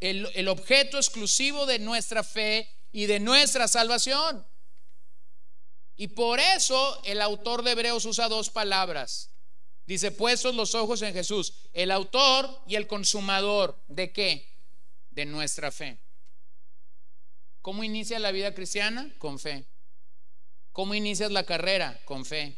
[0.01, 4.47] el, objeto exclusivo de nuestra fe y de nuestra salvación.
[5.97, 9.31] Y por eso el autor de Hebreos usa dos palabras.
[9.87, 13.79] Dice, puestos los ojos en Jesús, el autor y el consumador.
[13.89, 14.49] ¿De qué?
[15.11, 15.99] De nuestra fe.
[17.61, 19.13] ¿Cómo inicia la vida cristiana?
[19.19, 19.67] Con fe.
[20.73, 22.01] ¿Cómo inicias la carrera?
[22.05, 22.57] Con fe.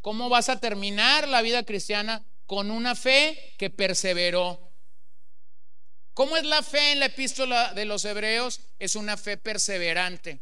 [0.00, 2.24] ¿Cómo vas a terminar la vida cristiana?
[2.48, 4.72] con una fe que perseveró.
[6.14, 8.62] ¿Cómo es la fe en la epístola de los hebreos?
[8.78, 10.40] Es una fe perseverante.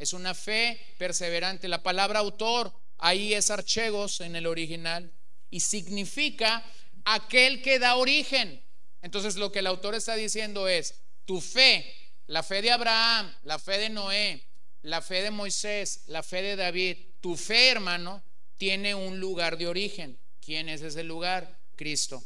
[0.00, 1.68] Es una fe perseverante.
[1.68, 5.12] La palabra autor ahí es archegos en el original
[5.50, 6.64] y significa
[7.04, 8.62] aquel que da origen.
[9.02, 10.94] Entonces lo que el autor está diciendo es,
[11.24, 11.94] tu fe,
[12.26, 14.46] la fe de Abraham, la fe de Noé,
[14.82, 18.22] la fe de Moisés, la fe de David, tu fe, hermano,
[18.56, 20.18] tiene un lugar de origen.
[20.40, 21.58] ¿Quién es ese lugar?
[21.76, 22.22] Cristo.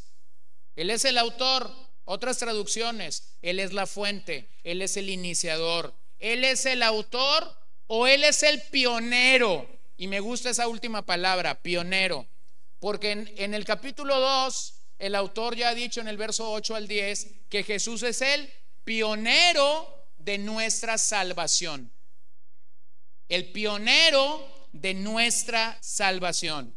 [0.77, 1.71] Él es el autor.
[2.07, 7.51] Otras traducciones, Él es la fuente, Él es el iniciador, Él es el autor
[7.87, 9.67] o Él es el pionero.
[9.97, 12.27] Y me gusta esa última palabra, pionero,
[12.81, 16.89] porque en, el capítulo 2, el autor ya ha dicho en el verso 8 al
[16.89, 18.53] 10 que Jesús es el
[18.85, 21.93] pionero de nuestra salvación.
[23.29, 26.75] El pionero de nuestra salvación.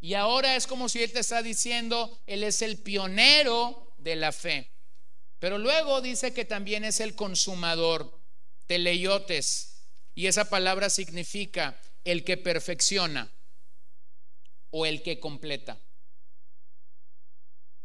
[0.00, 4.32] Y ahora es como si Él te está diciendo, Él es el pionero de la
[4.32, 4.70] fe.
[5.38, 8.20] Pero luego dice que también es el consumador,
[8.66, 9.86] teleiotes.
[10.14, 13.32] Y esa palabra significa el que perfecciona
[14.70, 15.78] o el que completa.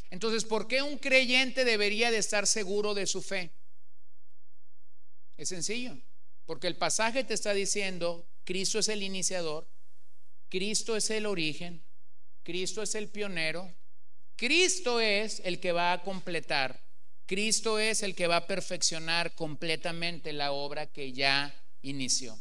[0.10, 3.52] Entonces, ¿por qué un creyente debería de estar seguro de su fe?
[5.36, 5.98] Es sencillo,
[6.46, 9.68] porque el pasaje te está diciendo, Cristo es el iniciador,
[10.50, 11.84] Cristo es el origen,
[12.44, 13.76] Cristo es el pionero,
[14.38, 16.82] Cristo es el que va a completar,
[17.26, 22.40] Cristo es el que va a perfeccionar completamente la obra que ya inició.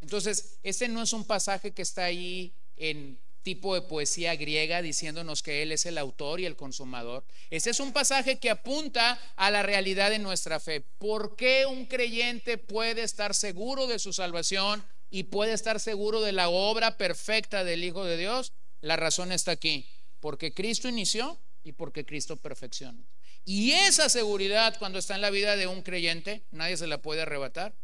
[0.00, 5.40] Entonces, este no es un pasaje que está ahí en tipo de poesía griega diciéndonos
[5.40, 7.24] que Él es el autor y el consumador.
[7.48, 10.80] Ese es un pasaje que apunta a la realidad de nuestra fe.
[10.80, 16.32] ¿Por qué un creyente puede estar seguro de su salvación y puede estar seguro de
[16.32, 18.52] la obra perfecta del Hijo de Dios?
[18.80, 19.86] La razón está aquí,
[20.18, 22.98] porque Cristo inició y porque Cristo perfecciona.
[23.44, 27.22] Y esa seguridad cuando está en la vida de un creyente, nadie se la puede
[27.22, 27.76] arrebatar.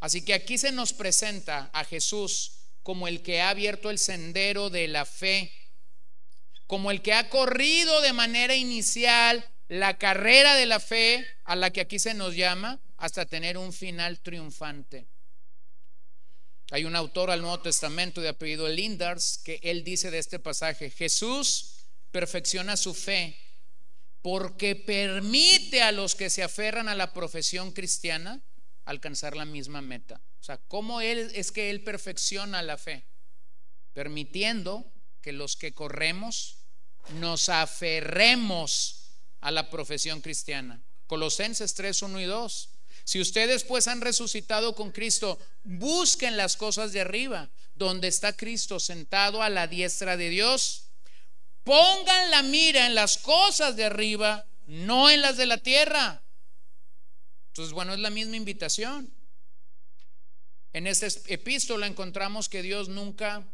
[0.00, 4.70] Así que aquí se nos presenta a Jesús como el que ha abierto el sendero
[4.70, 5.52] de la fe,
[6.66, 11.70] como el que ha corrido de manera inicial la carrera de la fe a la
[11.70, 15.06] que aquí se nos llama hasta tener un final triunfante.
[16.70, 20.90] Hay un autor al Nuevo Testamento de apellido Lindars que él dice de este pasaje,
[20.90, 23.38] Jesús perfecciona su fe
[24.22, 28.42] porque permite a los que se aferran a la profesión cristiana
[28.88, 30.20] alcanzar la misma meta.
[30.40, 33.06] O sea, ¿cómo él, es que Él perfecciona la fe?
[33.92, 36.56] Permitiendo que los que corremos
[37.20, 39.10] nos aferremos
[39.40, 40.80] a la profesión cristiana.
[41.06, 42.70] Colosenses 3, 1 y 2.
[43.04, 48.80] Si ustedes pues han resucitado con Cristo, busquen las cosas de arriba, donde está Cristo
[48.80, 50.84] sentado a la diestra de Dios.
[51.62, 56.22] Pongan la mira en las cosas de arriba, no en las de la tierra,
[57.58, 59.12] Entonces, bueno, es la misma invitación.
[60.72, 63.44] En esta epístola encontramos que Dios nunca,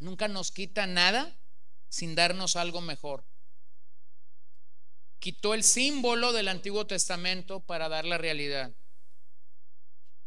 [0.00, 1.34] nunca nos quita nada
[1.88, 3.24] sin darnos algo mejor.
[5.18, 8.70] Quitó el símbolo del Antiguo Testamento para dar la realidad.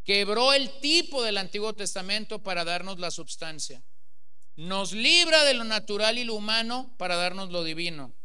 [0.04, 3.84] Quebró el tipo del Antiguo Testamento para darnos la substancia.
[4.56, 8.16] Nos libra de lo natural y lo humano para darnos lo divino.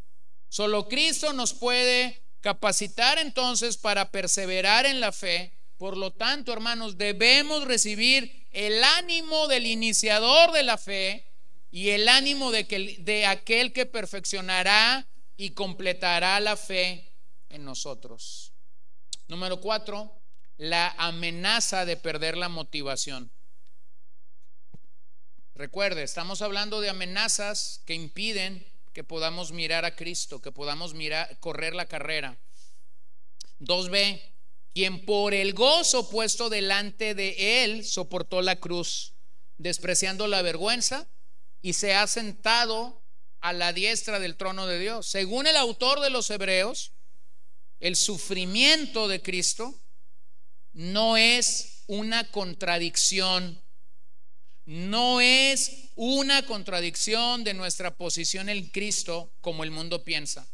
[0.49, 5.53] Solo Cristo nos puede capacitar entonces para perseverar en la fe.
[5.77, 11.33] Por lo tanto, hermanos, debemos recibir el ánimo del iniciador de la fe
[11.71, 17.13] y el ánimo de, que, de aquel que perfeccionará y completará la fe
[17.49, 18.53] en nosotros.
[19.29, 20.21] Número cuatro,
[20.57, 23.31] la amenaza de perder la motivación.
[25.55, 28.67] Recuerde, estamos hablando de amenazas que impiden
[28.99, 32.37] que podamos mirar a Cristo, que podamos mirar, correr la carrera.
[33.61, 34.21] 2b,
[34.75, 39.15] quien por el gozo puesto delante de él soportó la cruz,
[39.57, 41.07] despreciando la vergüenza,
[41.63, 43.01] y se ha sentado
[43.39, 45.07] a la diestra del trono de Dios.
[45.07, 46.91] Según el autor de los Hebreos,
[47.79, 49.81] el sufrimiento de Cristo
[50.73, 53.63] no es una contradicción,
[54.69, 60.47] no es una contradicción de nuestra posición en Cristo como el mundo piensa.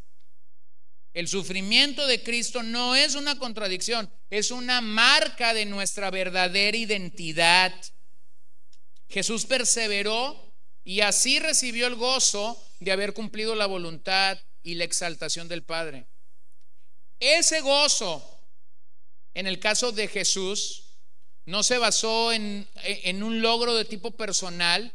[1.15, 7.75] El sufrimiento de Cristo no es una contradicción, es una marca de nuestra verdadera identidad.
[9.09, 10.55] Jesús perseveró
[10.85, 16.07] y así recibió el gozo de haber cumplido la voluntad y la exaltación del Padre.
[17.19, 18.31] Ese gozo
[19.35, 20.84] en el caso de Jesús,
[21.47, 22.66] no se basó en,
[23.22, 24.92] un logro de tipo personal.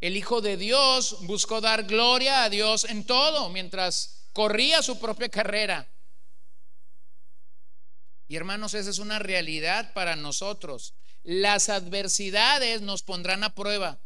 [0.00, 5.28] El Hijo de Dios buscó dar gloria a Dios en todo mientras corría su propia
[5.28, 5.88] carrera.
[8.28, 10.94] Y hermanos, esa es una realidad para nosotros.
[11.22, 13.98] Las adversidades nos pondrán a prueba.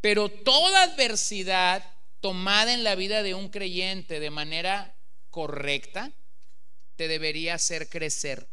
[0.00, 1.84] Pero toda adversidad
[2.20, 4.96] tomada en la vida de un creyente de manera
[5.30, 6.12] correcta
[6.96, 8.48] te debería hacer crecer.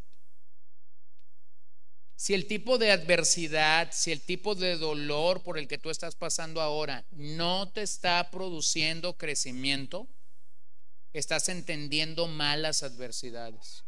[2.18, 6.16] Si el tipo de adversidad, si el tipo de dolor por el que tú estás
[6.16, 10.10] pasando ahora no te está produciendo crecimiento,
[11.14, 13.86] estás entendiendo mal las adversidades.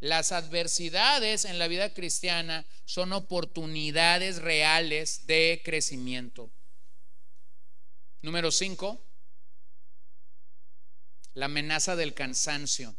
[0.00, 6.50] Las adversidades en la vida cristiana son oportunidades reales de crecimiento.
[8.22, 9.06] Número 5
[11.36, 12.96] la amenaza del cansancio.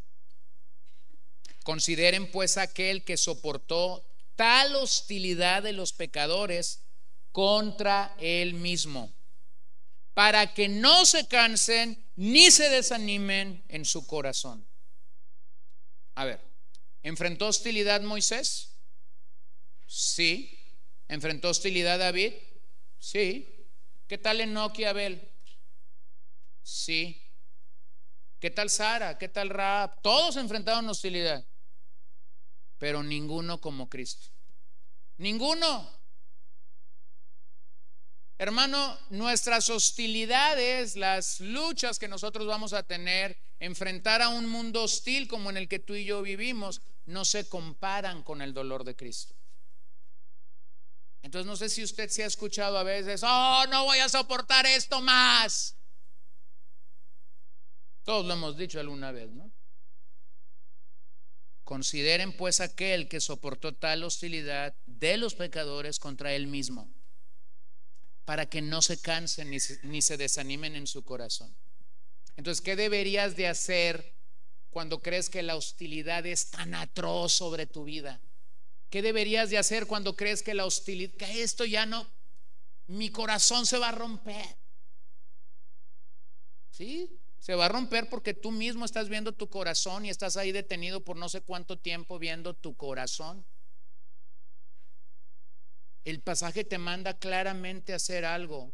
[1.67, 6.85] Consideren pues aquel que soportó tal hostilidad de los pecadores
[7.33, 9.13] contra él mismo,
[10.13, 14.65] para que no se cansen ni se desanimen en su corazón.
[16.15, 16.39] A ver,
[17.03, 18.71] ¿enfrentó hostilidad Moisés?
[19.87, 20.57] Sí.
[21.09, 22.31] ¿Enfrentó hostilidad David?
[22.97, 23.67] Sí.
[24.07, 25.29] ¿Qué tal Enoch y Abel?
[26.63, 27.21] Sí.
[28.39, 29.17] ¿Qué tal Sara?
[29.17, 30.01] ¿Qué tal Raab?
[30.01, 31.45] Todos enfrentaron hostilidad,
[32.77, 34.27] pero ninguno como Cristo.
[35.17, 35.89] Ninguno.
[38.39, 45.27] Hermano, nuestras hostilidades, las luchas que nosotros vamos a tener, enfrentar a un mundo hostil
[45.27, 48.95] como en el que tú y yo vivimos, no se comparan con el dolor de
[48.95, 49.33] Cristo.
[51.23, 54.67] Entonces no sé si usted se ha escuchado a veces, oh, no voy a soportar
[54.67, 55.75] esto más.
[58.03, 59.51] Todos lo hemos dicho alguna vez, ¿no?
[61.67, 66.89] Consideren pues aquel que soportó tal hostilidad de los pecadores contra él mismo,
[68.23, 71.53] para que no se cansen ni se, ni se desanimen en su corazón.
[72.37, 74.15] Entonces, ¿qué deberías de hacer
[74.69, 78.21] cuando crees que la hostilidad es tan atroz sobre tu vida?
[78.89, 82.07] ¿Qué deberías de hacer cuando crees que la hostilidad, que esto ya no,
[82.87, 84.55] mi corazón se va a romper?
[86.71, 87.19] ¿Sí?
[87.47, 91.05] Se va a romper porque tú mismo estás viendo tu corazón y estás ahí detenido
[91.05, 93.45] por no sé cuánto tiempo viendo tu corazón.
[96.03, 98.73] El pasaje te manda claramente a hacer algo.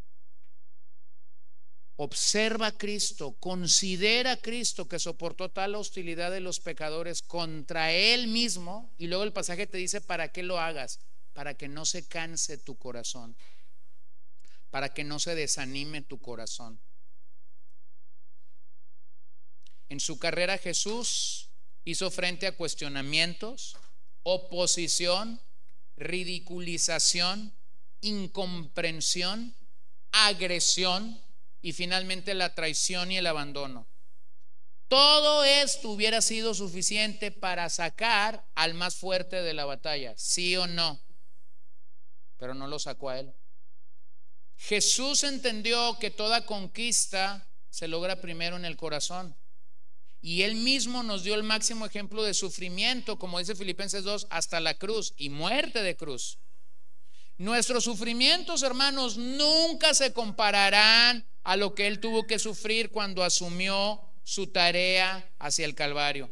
[1.97, 8.25] Observa a Cristo, considera a Cristo que soportó tal hostilidad de los pecadores contra Él
[8.25, 8.91] mismo.
[8.97, 10.99] Y luego el pasaje te dice para qué lo hagas,
[11.33, 13.37] para que no se canse tu corazón,
[14.71, 16.79] para que no se desanime tu corazón.
[19.93, 21.49] En su carrera Jesús
[21.85, 23.77] hizo frente a cuestionamientos,
[24.23, 25.39] oposición,
[25.97, 27.53] ridiculización,
[28.01, 29.55] incomprensión,
[30.11, 31.21] agresión
[31.61, 33.85] y finalmente la traición y el abandono.
[34.87, 40.65] todo esto hubiera sido suficiente para sacar al más fuerte de la batalla, sí o
[40.65, 40.99] no.
[42.37, 43.31] Pero no lo sacó a él.
[44.57, 49.35] Jesús entendió que toda conquista se logra primero en el corazón.
[50.25, 54.61] Y él mismo nos dio el máximo ejemplo de sufrimiento, como dice Filipenses 2, hasta
[54.61, 56.39] la cruz y muerte de cruz.
[57.37, 63.99] Nuestros sufrimientos, hermanos, nunca se compararán a lo que él tuvo que sufrir cuando asumió
[64.23, 66.31] su tarea hacia el Calvario.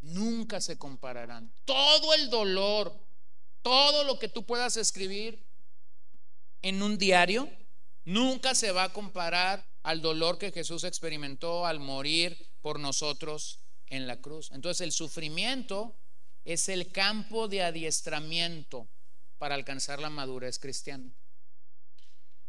[0.00, 1.52] Nunca se compararán.
[1.66, 2.98] Todo el dolor,
[3.60, 5.44] todo lo que tú puedas escribir
[6.62, 7.50] en un diario,
[8.06, 14.06] nunca se va a comparar al dolor que Jesús experimentó al morir por nosotros en
[14.06, 14.50] la cruz.
[14.52, 15.96] Entonces el sufrimiento
[16.44, 18.88] es el campo de adiestramiento
[19.38, 21.12] para alcanzar la madurez cristiana.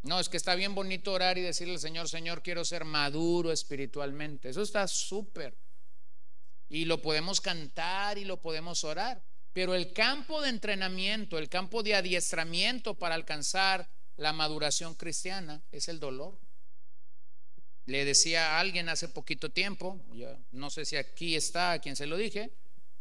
[0.03, 3.51] No, es que está bien bonito orar y decirle al Señor, Señor, quiero ser maduro
[3.51, 4.49] espiritualmente.
[4.49, 5.57] Eso está súper.
[6.67, 9.23] Y lo podemos cantar y lo podemos orar.
[9.53, 15.87] Pero el campo de entrenamiento, el campo de adiestramiento para alcanzar la maduración cristiana es
[15.87, 16.37] el dolor.
[17.85, 19.99] Le decía a alguien hace poquito tiempo,
[20.51, 22.51] no sé si aquí está a quien se lo dije,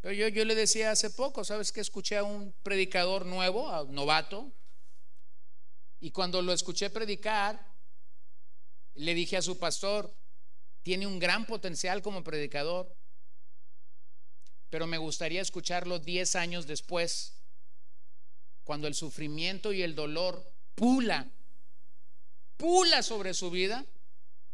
[0.00, 3.84] pero yo, yo le decía hace poco, ¿sabes que Escuché a un predicador nuevo, a
[3.84, 4.52] novato,
[6.00, 7.64] y cuando lo escuché predicar,
[8.94, 10.12] le dije a su pastor,
[10.82, 12.92] tiene un gran potencial como predicador,
[14.68, 17.34] pero me gustaría escucharlo 10 años después,
[18.64, 21.30] cuando el sufrimiento y el dolor pula,
[22.56, 23.86] pula sobre su vida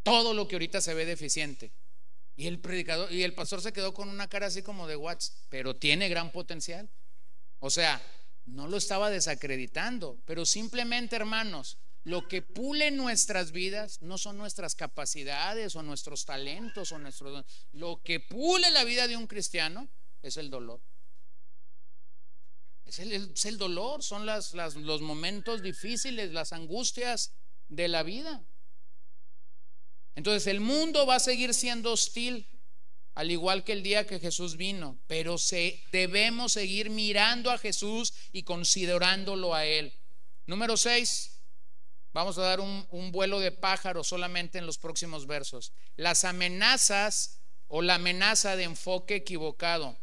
[0.03, 1.72] todo lo que ahorita se ve deficiente.
[2.36, 5.34] Y el predicador y el pastor se quedó con una cara así como de watts,
[5.49, 6.88] pero tiene gran potencial.
[7.59, 8.01] O sea,
[8.46, 14.74] no lo estaba desacreditando, pero simplemente, hermanos, lo que pule nuestras vidas no son nuestras
[14.74, 19.88] capacidades o nuestros talentos o nuestros lo que pule la vida de un cristiano
[20.22, 20.80] es el dolor.
[22.86, 27.32] Es el, dolor, son las, los momentos difíciles, las angustias
[27.68, 28.42] de la vida.
[30.18, 32.44] Entonces el mundo va a seguir siendo hostil,
[33.14, 38.12] al igual que el día que Jesús vino, pero se, debemos seguir mirando a Jesús
[38.32, 39.96] y considerándolo a Él.
[40.46, 41.38] Número 6,
[42.12, 45.72] vamos a dar un, un vuelo de pájaro solamente en los próximos versos.
[45.94, 47.38] Las amenazas
[47.68, 49.96] o la amenaza de enfoque equivocado.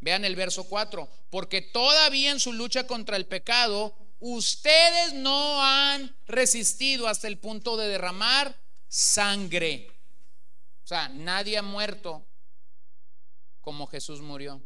[0.00, 6.16] Vean el verso 4, porque todavía en su lucha contra el pecado, ustedes no han
[6.26, 9.88] resistido hasta el punto de derramar sangre.
[10.84, 12.24] O sea, nadie ha muerto
[13.60, 14.62] como Jesús murió.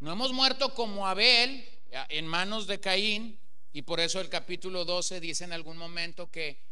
[0.00, 1.68] No hemos muerto como Abel
[2.08, 3.38] en manos de Caín,
[3.72, 6.62] y por eso el capítulo 12 dice en algún momento que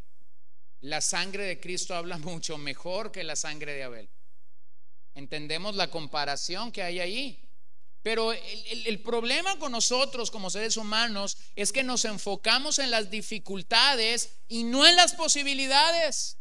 [0.81, 4.09] la sangre de Cristo habla mucho mejor que la sangre de Abel.
[5.15, 7.50] Entendemos la comparación que hay ahí.
[8.03, 14.31] Pero el, problema con nosotros como seres humanos es que nos enfocamos en las dificultades
[14.49, 16.39] y no en las posibilidades.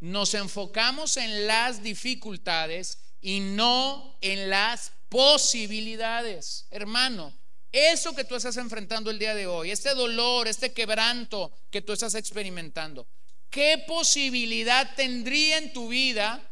[0.00, 6.66] Nos enfocamos en las dificultades y no en las posibilidades.
[6.70, 7.32] Hermano,
[7.72, 11.94] eso que tú estás enfrentando el día de hoy, este dolor, este quebranto que tú
[11.94, 13.08] estás experimentando,
[13.48, 16.46] ¿qué posibilidad tendría en tu vida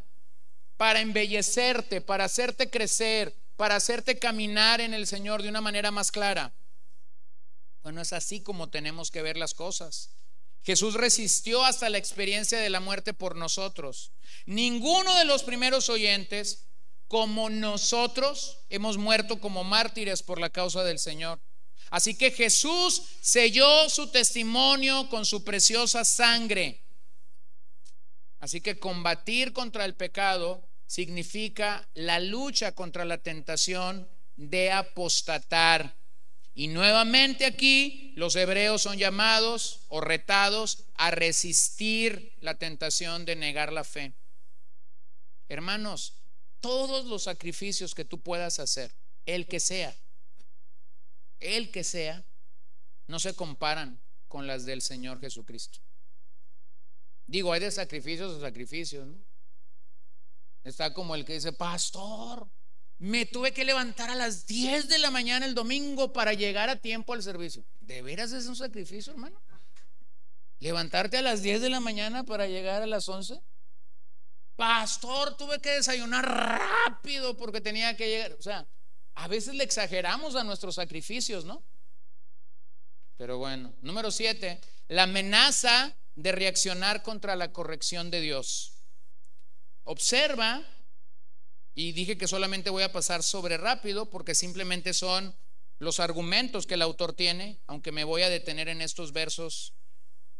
[0.78, 6.10] para embellecerte, para hacerte crecer, para hacerte caminar en el Señor de una manera más
[6.10, 6.54] clara.
[7.82, 10.10] Bueno, es así como tenemos que ver las cosas.
[10.62, 14.12] Jesús resistió hasta la experiencia de la muerte por nosotros.
[14.46, 16.66] Ninguno de los primeros oyentes,
[17.06, 21.40] como nosotros, hemos muerto como mártires por la causa del Señor.
[21.90, 26.82] Así que Jesús selló su testimonio con su preciosa sangre.
[28.40, 35.96] Así que combatir contra el pecado significa la lucha contra la tentación de apostatar.
[36.54, 43.72] Y nuevamente aquí los hebreos son llamados o retados a resistir la tentación de negar
[43.72, 44.12] la fe.
[45.48, 46.12] Hermanos,
[46.60, 48.94] todos los sacrificios que tú puedas hacer,
[49.26, 49.96] el que sea,
[51.40, 52.24] el que sea,
[53.08, 55.80] no se comparan con las del Señor Jesucristo.
[57.26, 59.33] Digo, hay de sacrificios o sacrificios, ¿no?
[60.64, 62.48] Está como el que dice, pastor,
[62.98, 66.76] me tuve que levantar a las 10 de la mañana el domingo para llegar a
[66.76, 67.64] tiempo al servicio.
[67.80, 69.40] ¿De veras es un sacrificio, hermano?
[70.60, 73.38] ¿Levantarte a las 10 de la mañana para llegar a las 11?
[74.56, 78.32] Pastor, tuve que desayunar rápido porque tenía que llegar.
[78.32, 78.66] O sea,
[79.14, 81.62] a veces le exageramos a nuestros sacrificios, ¿no?
[83.16, 88.73] Pero bueno, número 7, la amenaza de reaccionar contra la corrección de Dios.
[89.84, 90.66] Observa,
[91.74, 95.34] y dije que solamente voy a pasar sobre rápido porque simplemente son
[95.78, 99.74] los argumentos que el autor tiene, aunque me voy a detener en estos versos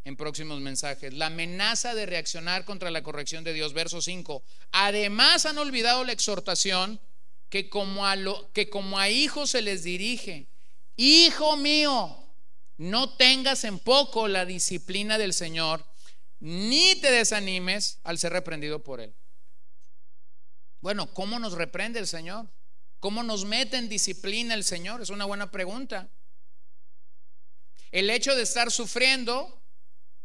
[0.04, 1.12] en próximos mensajes.
[1.12, 4.44] La amenaza de reaccionar contra la corrección de Dios, verso 5.
[4.72, 7.00] Además han olvidado la exhortación
[7.48, 10.46] que como a, lo, que como a hijos se les dirige.
[10.96, 12.16] Hijo mío,
[12.76, 15.84] no tengas en poco la disciplina del Señor,
[16.38, 19.14] ni te desanimes al ser reprendido por Él.
[20.84, 22.46] Bueno, ¿cómo nos reprende el Señor?
[23.00, 25.00] ¿Cómo nos mete en disciplina el Señor?
[25.00, 26.10] Es una buena pregunta.
[27.90, 29.62] El hecho de estar sufriendo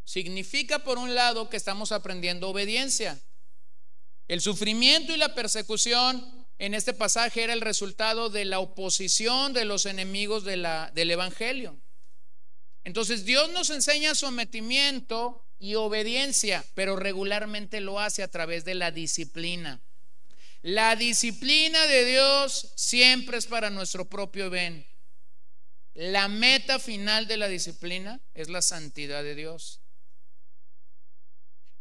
[0.04, 3.18] significa, por un lado, que estamos aprendiendo obediencia.
[4.28, 9.64] El sufrimiento y la persecución en este pasaje era el resultado de la oposición de
[9.64, 10.66] los enemigos del
[11.10, 11.80] Evangelio.
[12.84, 18.92] Entonces Dios nos enseña sometimiento y obediencia, pero regularmente lo hace a través de la
[18.92, 19.82] disciplina.
[20.62, 24.86] La disciplina de Dios siempre es para nuestro propio bien.
[25.94, 29.82] La meta final de la disciplina es la santidad de Dios.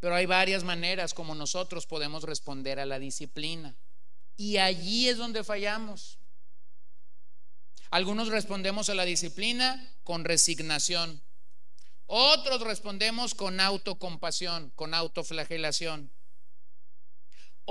[0.00, 3.76] Pero hay varias maneras como nosotros podemos responder a la disciplina.
[4.36, 6.18] Y allí es donde fallamos.
[7.90, 11.20] Algunos respondemos a la disciplina con resignación.
[12.06, 16.12] Otros respondemos con autocompasión, con autoflagelación.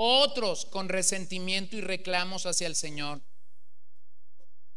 [0.00, 3.20] Otros con resentimiento y reclamos hacia el Señor.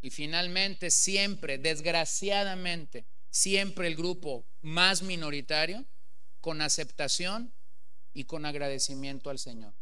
[0.00, 5.84] Y finalmente, siempre, desgraciadamente, siempre el grupo más minoritario
[6.40, 7.54] con aceptación
[8.12, 9.74] y con agradecimiento al Señor.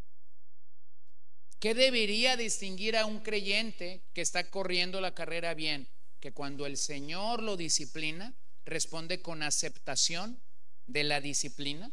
[1.59, 5.89] ¿Qué debería distinguir a un creyente que está corriendo la carrera bien?
[6.21, 8.35] Que cuando el Señor lo disciplina,
[8.67, 10.39] responde con aceptación
[10.87, 11.91] de la disciplina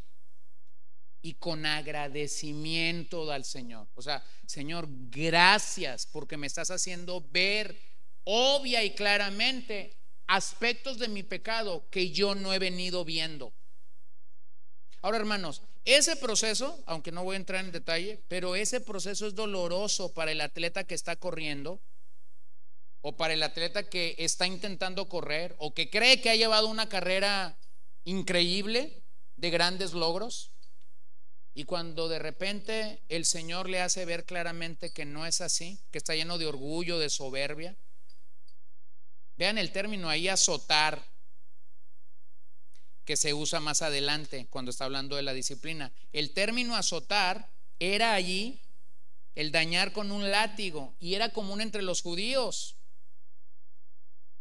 [1.21, 3.87] y con agradecimiento al Señor.
[3.95, 7.77] O sea, Señor, gracias porque me estás haciendo ver
[8.23, 9.97] obvia y claramente
[10.27, 13.53] aspectos de mi pecado que yo no he venido viendo.
[15.01, 19.35] Ahora, hermanos, ese proceso, aunque no voy a entrar en detalle, pero ese proceso es
[19.35, 21.79] doloroso para el atleta que está corriendo
[23.01, 26.89] o para el atleta que está intentando correr o que cree que ha llevado una
[26.89, 27.57] carrera
[28.03, 29.01] increíble
[29.37, 30.51] de grandes logros.
[31.57, 35.97] Y cuando de repente el Señor le hace ver claramente que no es así, que
[35.97, 37.75] está lleno de orgullo, de soberbia.
[39.37, 41.03] Vean el término ahí, azotar
[43.05, 45.91] que se usa más adelante cuando está hablando de la disciplina.
[46.13, 47.49] El término azotar
[47.79, 48.61] era allí
[49.33, 52.75] el dañar con un látigo y era común entre los judíos.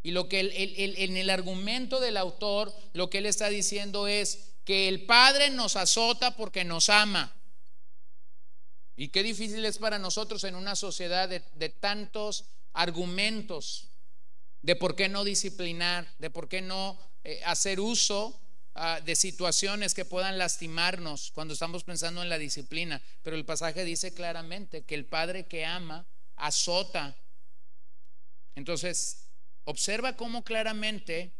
[0.02, 4.88] Y lo que en el argumento del autor, lo que él está diciendo es que
[4.88, 7.34] el Padre nos azota porque nos ama.
[8.96, 12.44] Y qué difícil es para nosotros en una sociedad de tantos
[12.74, 13.88] argumentos
[14.60, 18.38] de por qué no disciplinar, de por qué no eh, hacer uso
[18.78, 23.00] Ah, de situaciones que puedan lastimarnos cuando estamos pensando en la disciplina.
[23.22, 26.06] Pero el pasaje dice claramente que el Padre que ama
[26.36, 27.16] azota.
[28.54, 29.28] Entonces,
[29.64, 31.32] observa cómo claramente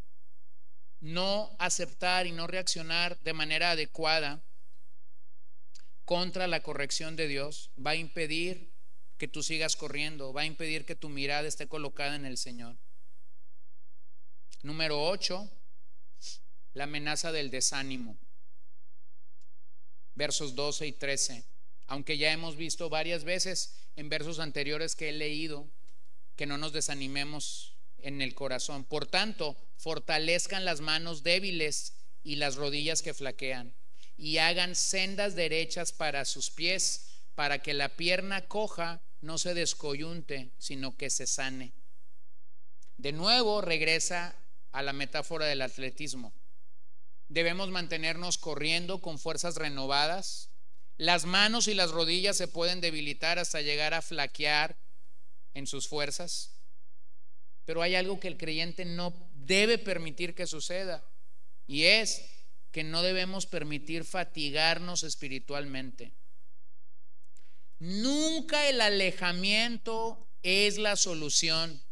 [1.00, 4.42] no aceptar y no reaccionar de manera adecuada
[6.04, 8.72] contra la corrección de Dios va a impedir
[9.18, 12.76] que tú sigas corriendo, va a impedir que tu mirada esté colocada en el Señor.
[14.62, 15.50] Número 8,
[16.74, 18.18] la amenaza del desánimo.
[20.14, 21.44] Versos 12 y 13.
[21.88, 25.68] Aunque ya hemos visto varias veces en versos anteriores que he leído
[26.36, 28.84] que no nos desanimemos en el corazón.
[28.84, 33.74] Por tanto, fortalezcan las manos débiles y las rodillas que flaquean
[34.16, 40.52] y hagan sendas derechas para sus pies, para que la pierna coja no se descoyunte,
[40.58, 41.72] sino que se sane.
[42.96, 44.34] De nuevo regresa
[44.72, 46.32] a la metáfora del atletismo.
[47.28, 50.50] Debemos mantenernos corriendo con fuerzas renovadas.
[50.96, 54.78] Las manos y las rodillas se pueden debilitar hasta llegar a flaquear
[55.52, 56.55] en sus fuerzas.
[57.66, 61.04] Pero hay algo que el creyente no debe permitir que suceda
[61.66, 62.22] y es
[62.70, 66.12] que no debemos permitir fatigarnos espiritualmente.
[67.78, 71.82] Nunca el alejamiento es la solución.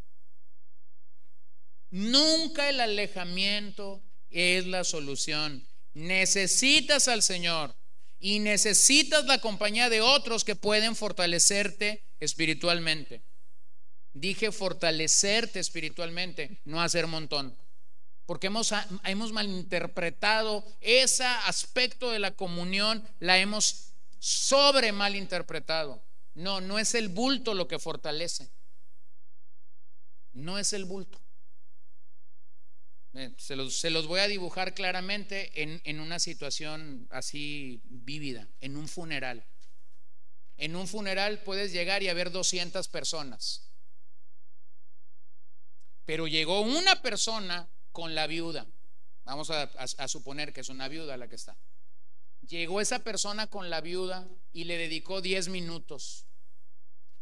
[1.91, 5.67] Nunca el alejamiento es la solución.
[5.93, 7.75] Necesitas al Señor
[8.19, 13.23] y necesitas la compañía de otros que pueden fortalecerte espiritualmente.
[14.15, 17.57] Dije fortalecerte espiritualmente, no hacer montón.
[18.27, 18.73] porque hemos,
[19.05, 26.03] hemos malinterpretado ese aspecto de la comunión, la hemos sobre malinterpretado.
[26.35, 28.49] No, no es el bulto lo que fortalece.
[30.33, 31.21] No es el bulto.
[33.15, 38.89] Eh, se los, voy a dibujar claramente en, en una situación así vívida, en un
[38.89, 39.45] funeral.
[40.57, 43.74] En un funeral puedes llegar y haber 200 personas.
[46.05, 48.67] Pero llegó una persona con la viuda.
[49.25, 51.57] Vamos a, suponer que es una viuda la que está.
[52.47, 56.27] Llegó esa persona con la viuda y le dedicó 10 minutos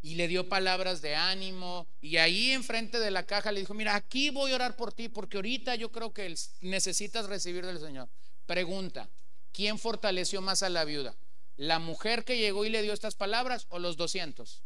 [0.00, 3.94] y le dio palabras de ánimo y ahí enfrente de la caja le dijo, mira,
[3.94, 8.08] aquí voy a orar por ti porque ahorita yo creo que necesitas recibir del Señor.
[8.46, 9.08] Pregunta,
[9.52, 11.14] ¿quién fortaleció más a la viuda?
[11.56, 14.64] ¿La mujer que llegó y le dio estas palabras o los 200?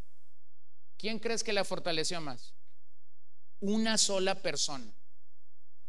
[0.96, 2.54] ¿Quién crees que la fortaleció más?
[3.60, 4.92] Una sola persona.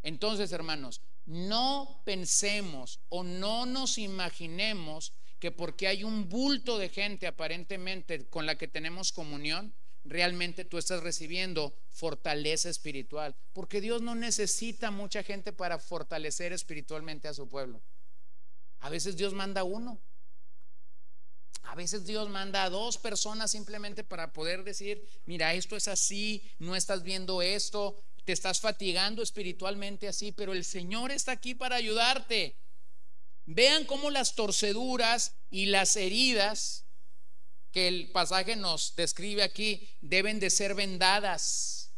[0.04, 7.28] Entonces, hermanos, no pensemos o no nos imaginemos que porque hay un bulto de gente
[7.28, 9.74] aparentemente con la que tenemos comunión,
[10.04, 13.36] realmente tú estás recibiendo fortaleza espiritual.
[13.54, 17.82] Porque Dios no necesita mucha gente para fortalecer espiritualmente a su pueblo.
[18.80, 20.00] A veces Dios manda uno.
[21.64, 26.44] A veces Dios manda a dos personas simplemente para poder decir, mira, esto es así,
[26.60, 31.76] no estás viendo esto, te estás fatigando espiritualmente así, pero el Señor está aquí para
[31.76, 32.56] ayudarte.
[33.46, 36.86] Vean cómo las torceduras y las heridas
[37.72, 41.92] que el pasaje nos describe aquí deben de ser vendadas.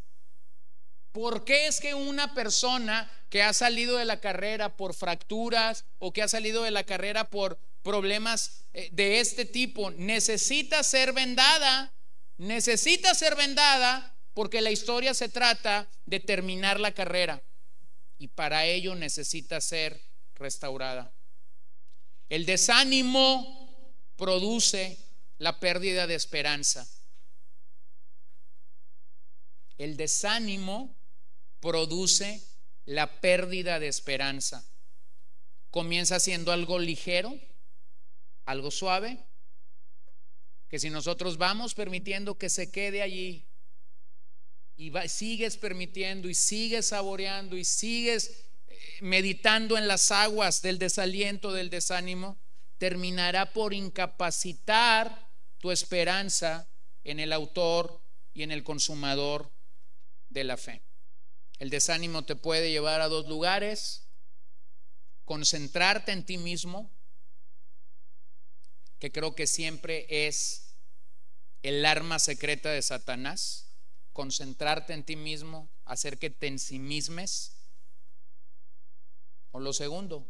[1.12, 6.14] ¿Por qué es que una persona que ha salido de la carrera por fracturas o
[6.14, 11.94] que ha salido de la carrera por problemas eh, de este tipo necesita ser vendada?
[12.38, 17.44] Necesita ser vendada porque la historia se trata de terminar la carrera
[18.18, 20.02] y para ello necesita ser
[20.36, 21.14] restaurada.
[22.30, 24.98] El desánimo produce
[25.40, 26.88] la pérdida de esperanza.
[29.78, 30.96] El desánimo
[31.60, 32.42] produce
[32.86, 34.66] la pérdida de esperanza.
[35.72, 37.40] Comienza siendo algo ligero,
[38.50, 39.24] algo suave,
[40.70, 43.48] que si nosotros vamos permitiendo que se quede allí
[44.76, 48.46] y sigues permitiendo y sigues saboreando y sigues
[49.02, 52.40] meditando en las aguas del desaliento, del desánimo,
[52.80, 56.70] terminará por incapacitar tu esperanza
[57.04, 58.02] en el autor
[58.34, 59.52] y en el consumador
[60.30, 60.82] de la fe.
[61.60, 64.08] El desánimo te puede llevar a dos lugares,
[65.26, 66.92] concentrarte en ti mismo,
[69.00, 70.76] que creo que siempre es
[71.64, 73.72] el arma secreta de Satanás,
[74.14, 77.56] concentrarte en ti mismo, hacer que te ensimismes
[79.52, 80.30] o lo segundo,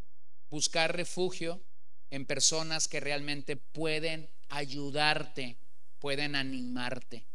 [0.50, 1.62] buscar refugio
[2.10, 5.58] en personas que realmente pueden ayudarte,
[6.00, 7.28] pueden animarte.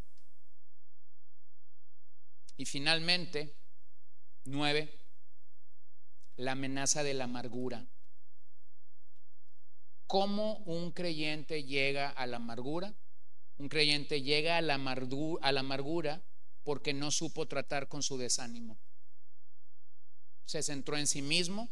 [2.56, 3.56] Y finalmente,
[4.44, 4.98] nueve,
[6.36, 7.86] la amenaza de la amargura.
[10.06, 12.94] ¿Cómo un creyente llega a la amargura?
[13.58, 16.22] Un creyente llega a la, amargura
[16.62, 18.78] porque no supo tratar con su desánimo
[20.44, 21.70] se centró en sí mismo,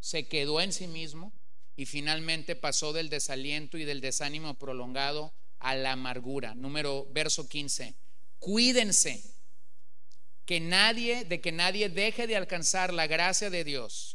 [0.00, 1.32] se quedó en sí mismo
[1.76, 6.54] y finalmente pasó del desaliento y del desánimo prolongado a la amargura.
[6.54, 7.94] Número verso 15.
[8.38, 9.22] Cuídense
[10.44, 14.13] que nadie de que nadie deje de alcanzar la gracia de Dios,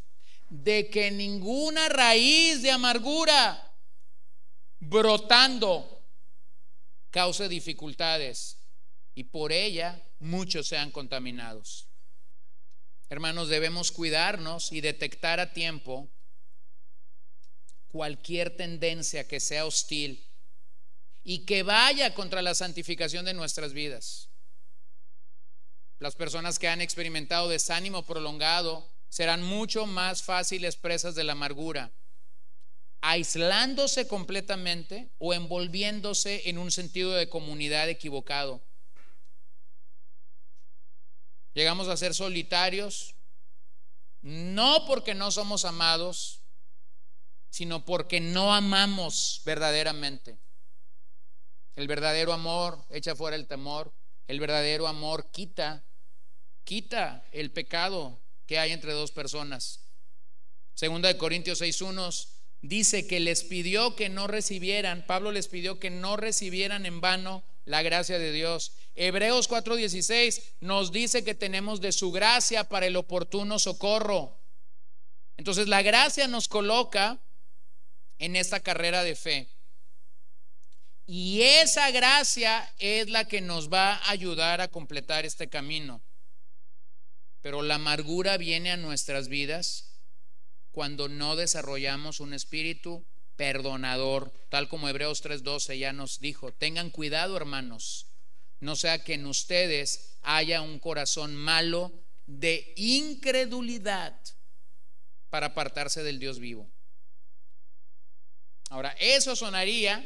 [0.50, 3.72] de que ninguna raíz de amargura
[4.80, 6.02] brotando
[7.10, 8.58] cause dificultades
[9.14, 11.86] y por ella muchos sean contaminados.
[13.08, 16.08] Hermanos, debemos cuidarnos y detectar a tiempo
[17.88, 20.24] cualquier tendencia que sea hostil
[21.22, 24.28] y que vaya contra la santificación de nuestras vidas.
[25.98, 31.92] Las personas que han experimentado desánimo prolongado serán mucho más fáciles presas de la amargura,
[33.02, 38.62] aislándose completamente o envolviéndose en un sentido de comunidad equivocado.
[41.52, 43.16] Llegamos a ser solitarios,
[44.22, 46.40] no porque no somos amados,
[47.50, 50.38] sino porque no amamos verdaderamente.
[51.74, 53.92] El verdadero amor echa fuera el temor.
[54.28, 55.84] El verdadero amor quita,
[56.62, 58.19] quita el pecado
[58.50, 59.78] que hay entre dos personas.
[60.74, 62.26] Segunda de Corintios 6.1
[62.62, 67.44] dice que les pidió que no recibieran, Pablo les pidió que no recibieran en vano
[67.64, 68.72] la gracia de Dios.
[68.96, 74.36] Hebreos 4:16 nos dice que tenemos de su gracia para el oportuno socorro.
[75.36, 77.20] Entonces la gracia nos coloca
[78.18, 79.48] en esta carrera de fe.
[81.06, 86.02] Y esa gracia es la que nos va a ayudar a completar este camino.
[87.42, 90.00] Pero la amargura viene a nuestras vidas
[90.72, 93.04] cuando no desarrollamos un espíritu
[93.36, 96.52] perdonador, tal como Hebreos 3:12 ya nos dijo.
[96.52, 98.06] Tengan cuidado, hermanos,
[98.60, 101.92] no sea que en ustedes haya un corazón malo
[102.26, 104.20] de incredulidad
[105.30, 106.70] para apartarse del Dios vivo.
[108.68, 110.04] Ahora, eso sonaría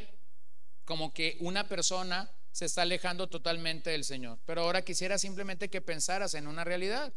[0.84, 4.38] como que una persona se está alejando totalmente del Señor.
[4.46, 7.12] Pero ahora quisiera simplemente que pensaras en una realidad.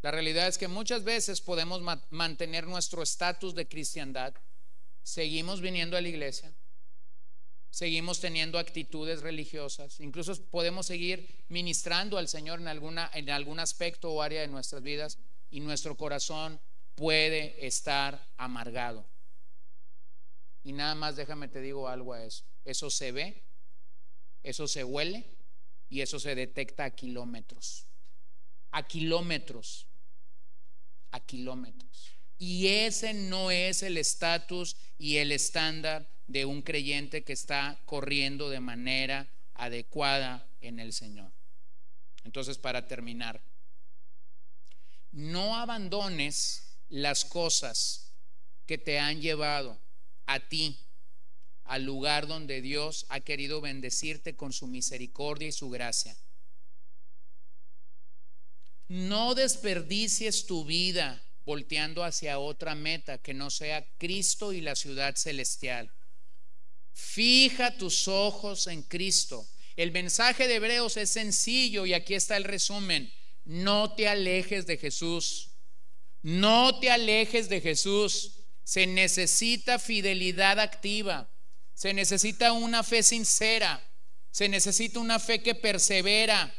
[0.00, 4.32] La realidad es que muchas veces podemos mantener nuestro estatus de cristiandad,
[5.02, 6.54] seguimos viniendo a la iglesia,
[7.68, 14.12] seguimos teniendo actitudes religiosas, incluso podemos seguir ministrando al Señor en, alguna, en algún aspecto
[14.12, 15.18] o área de nuestras vidas
[15.50, 16.58] y nuestro corazón
[16.94, 19.06] puede estar amargado.
[20.62, 22.44] Y nada más déjame te digo algo a eso.
[22.64, 23.42] Eso se ve,
[24.44, 25.24] eso se huele
[25.88, 27.86] y eso se detecta a kilómetros.
[28.70, 29.86] A kilómetros.
[31.10, 32.12] A kilómetros.
[32.38, 38.50] Y ese no es el estatus y el estándar de un creyente que está corriendo
[38.50, 41.32] de manera adecuada en el Señor.
[42.24, 43.42] Entonces, para terminar,
[45.12, 48.12] no abandones las cosas
[48.66, 49.78] que te han llevado
[50.26, 50.83] a ti
[51.64, 56.16] al lugar donde Dios ha querido bendecirte con su misericordia y su gracia.
[58.88, 65.16] No desperdicies tu vida volteando hacia otra meta que no sea Cristo y la ciudad
[65.16, 65.90] celestial.
[66.92, 69.46] Fija tus ojos en Cristo.
[69.76, 73.12] El mensaje de Hebreos es sencillo y aquí está el resumen.
[73.44, 75.50] No te alejes de Jesús.
[76.22, 78.38] No te alejes de Jesús.
[78.62, 81.28] Se necesita fidelidad activa.
[81.74, 83.82] Se necesita una fe sincera.
[84.30, 86.52] Se necesita una fe que persevera.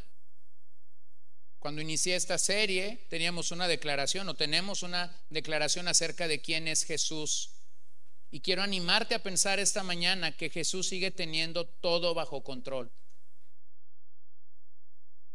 [1.60, 6.84] Cuando inicié esta serie teníamos una declaración o tenemos una declaración acerca de quién es
[6.84, 7.52] Jesús.
[8.30, 12.92] Y quiero animarte a pensar esta mañana que Jesús sigue teniendo todo bajo control.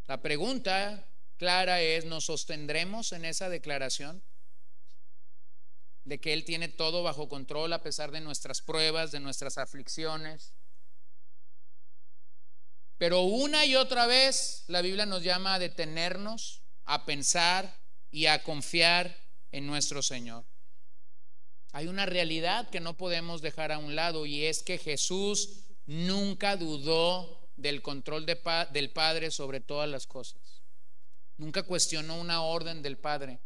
[0.06, 4.22] La pregunta clara es, ¿nos sostendremos en esa declaración?
[6.04, 10.54] De que Él tiene todo bajo control a pesar de nuestras pruebas, de nuestras aflicciones.
[12.98, 18.42] Pero una y otra vez la Biblia nos llama a detenernos, a pensar y a
[18.42, 19.16] confiar
[19.52, 20.44] en nuestro Señor.
[21.72, 26.56] Hay una realidad que no podemos dejar a un lado y es que Jesús nunca
[26.56, 30.62] dudó del control del Padre sobre todas las cosas.
[31.36, 33.40] Nunca cuestionó una orden del Padre.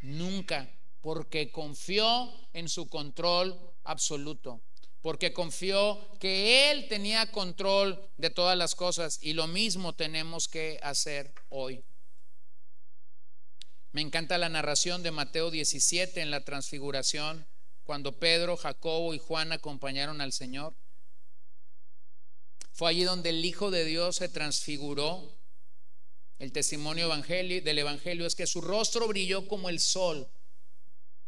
[0.00, 0.70] Nunca,
[1.00, 4.60] porque confió en su control absoluto,
[5.02, 10.78] porque confió que Él tenía control de todas las cosas y lo mismo tenemos que
[10.82, 11.82] hacer hoy.
[13.92, 17.46] Me encanta la narración de Mateo 17 en la transfiguración,
[17.82, 20.74] cuando Pedro, Jacobo y Juan acompañaron al Señor.
[22.72, 25.39] Fue allí donde el Hijo de Dios se transfiguró
[26.40, 30.26] el testimonio del Evangelio es que su rostro brilló como el sol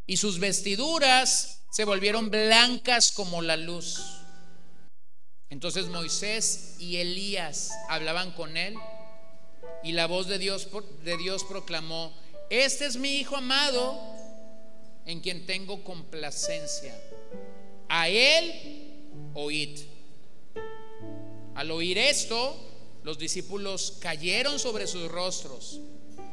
[0.06, 4.00] y sus vestiduras se volvieron blancas como la luz.
[5.50, 8.74] Entonces Moisés y Elías hablaban con él
[9.84, 10.68] y la voz de Dios,
[11.04, 12.16] de Dios proclamó,
[12.48, 14.00] este es mi Hijo amado
[15.04, 16.98] en quien tengo complacencia.
[17.90, 19.02] A él
[19.34, 19.78] oíd.
[21.54, 22.71] Al oír esto,
[23.04, 25.80] los discípulos cayeron sobre sus rostros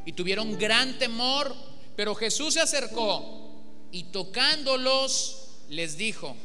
[0.05, 1.53] y tuvieron gran temor,
[1.95, 3.49] pero Jesús se acercó
[3.91, 6.35] y tocándolos les dijo,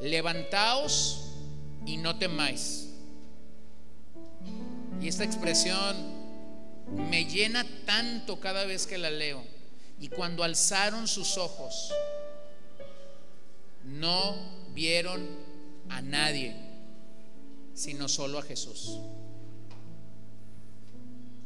[0.00, 1.32] levantaos
[1.84, 2.88] y no temáis.
[5.00, 5.96] Y esta expresión
[7.10, 9.44] me llena tanto cada vez que la leo.
[10.00, 11.92] Y cuando alzaron sus ojos,
[13.84, 14.36] no
[14.74, 15.26] vieron
[15.88, 16.54] a nadie,
[17.74, 18.98] sino solo a Jesús.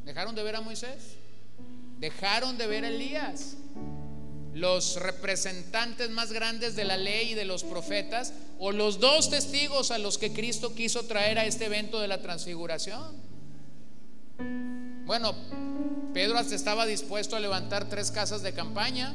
[0.05, 1.16] ¿Dejaron de ver a Moisés?
[1.98, 3.56] ¿Dejaron de ver a Elías?
[4.55, 9.90] Los representantes más grandes de la ley y de los profetas o los dos testigos
[9.90, 13.16] a los que Cristo quiso traer a este evento de la transfiguración.
[15.05, 15.35] Bueno,
[16.14, 19.14] Pedro hasta estaba dispuesto a levantar tres casas de campaña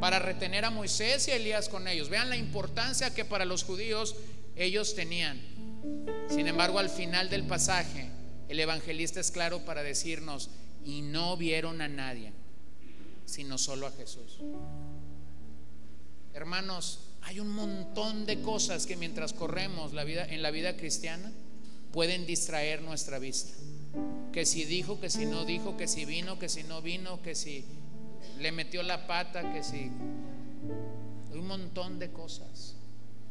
[0.00, 2.08] para retener a Moisés y a Elías con ellos.
[2.08, 4.14] Vean la importancia que para los judíos
[4.54, 5.40] ellos tenían.
[6.28, 8.10] Sin embargo, al final del pasaje,
[8.48, 10.50] el evangelista es claro para decirnos,
[10.84, 12.32] y no vieron a nadie,
[13.24, 14.38] sino solo a Jesús.
[16.32, 21.32] Hermanos, hay un montón de cosas que mientras corremos la vida, en la vida cristiana
[21.92, 23.52] pueden distraer nuestra vista.
[24.32, 27.34] Que si dijo, que si no dijo, que si vino, que si no vino, que
[27.34, 27.64] si
[28.38, 29.90] le metió la pata, que si...
[31.32, 32.76] Un montón de cosas.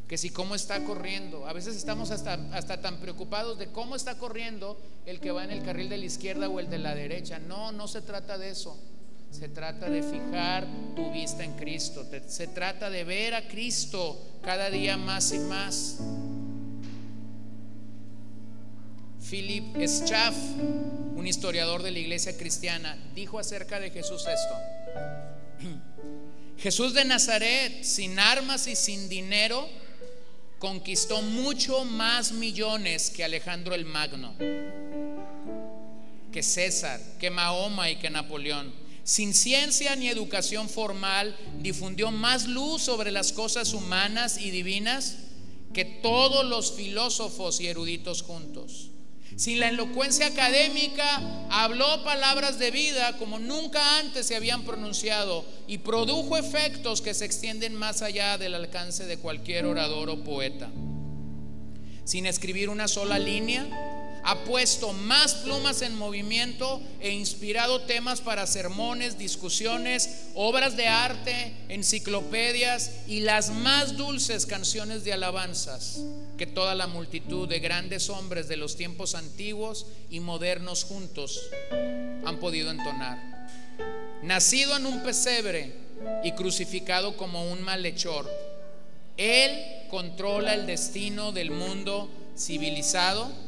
[0.08, 1.48] Que si cómo está corriendo.
[1.48, 5.52] A veces estamos hasta, hasta tan preocupados de cómo está corriendo el que va en
[5.52, 7.40] el carril de la izquierda o el de la derecha.
[7.40, 8.78] No, no se trata de eso.
[9.32, 10.66] Se trata de fijar
[10.96, 12.06] tu vista en Cristo.
[12.28, 15.98] Se trata de ver a Cristo cada día más y más.
[19.30, 20.36] Philip Schaff,
[21.16, 24.56] un historiador de la iglesia cristiana, dijo acerca de Jesús esto.
[26.58, 29.68] Jesús de Nazaret, sin armas y sin dinero,
[30.60, 34.36] conquistó mucho más millones que Alejandro el Magno,
[36.32, 42.82] que César, que Mahoma y que Napoleón sin ciencia ni educación formal, difundió más luz
[42.82, 45.18] sobre las cosas humanas y divinas
[45.76, 48.90] que todos los filósofos y eruditos juntos.
[49.36, 55.80] Sin la elocuencia académica, habló palabras de vida como nunca antes se habían pronunciado y
[55.80, 60.70] produjo efectos que se extienden más allá del alcance de cualquier orador o poeta.
[62.06, 63.68] Sin escribir una sola línea,
[64.26, 71.54] ha puesto más plumas en movimiento e inspirado temas para sermones, discusiones, obras de arte,
[71.70, 76.02] enciclopedias y las más dulces canciones de alabanzas
[76.40, 81.40] que toda la multitud de grandes hombres de los tiempos antiguos y modernos juntos
[82.26, 83.48] han podido entonar.
[84.24, 85.72] Nacido en un pesebre
[86.24, 88.28] y crucificado como un malhechor,
[89.18, 93.45] Él controla el destino del mundo civilizado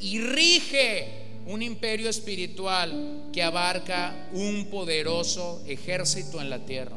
[0.00, 6.96] y rige un imperio espiritual que abarca un poderoso ejército en la tierra.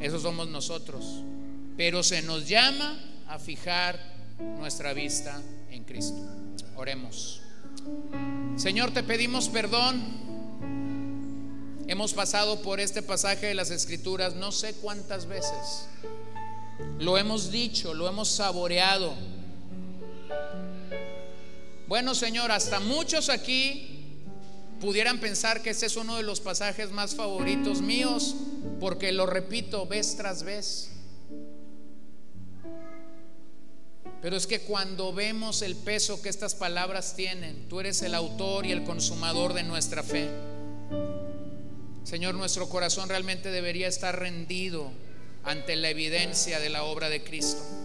[0.00, 1.22] Eso somos nosotros.
[1.76, 2.98] Pero se nos llama
[3.28, 3.98] a fijar
[4.58, 5.40] nuestra vista
[5.70, 6.20] en Cristo.
[6.76, 7.40] Oremos.
[8.56, 10.22] Señor, te pedimos perdón.
[11.88, 15.88] Hemos pasado por este pasaje de las Escrituras no sé cuántas veces.
[16.98, 19.14] Lo hemos dicho, lo hemos saboreado
[21.92, 24.14] bueno, Señor, hasta muchos aquí
[24.80, 28.34] pudieran pensar que ese es uno de los pasajes más favoritos míos,
[28.80, 30.88] porque lo repito vez tras vez.
[34.22, 38.64] Pero es que cuando vemos el peso que estas palabras tienen, tú eres el autor
[38.64, 40.30] y el consumador de nuestra fe.
[42.04, 44.90] Señor, nuestro corazón realmente debería estar rendido
[45.44, 47.81] ante la evidencia de la obra de Cristo.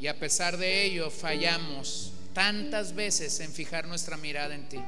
[0.00, 4.80] Y a pesar de ello fallamos tantas veces en fijar nuestra mirada en ti.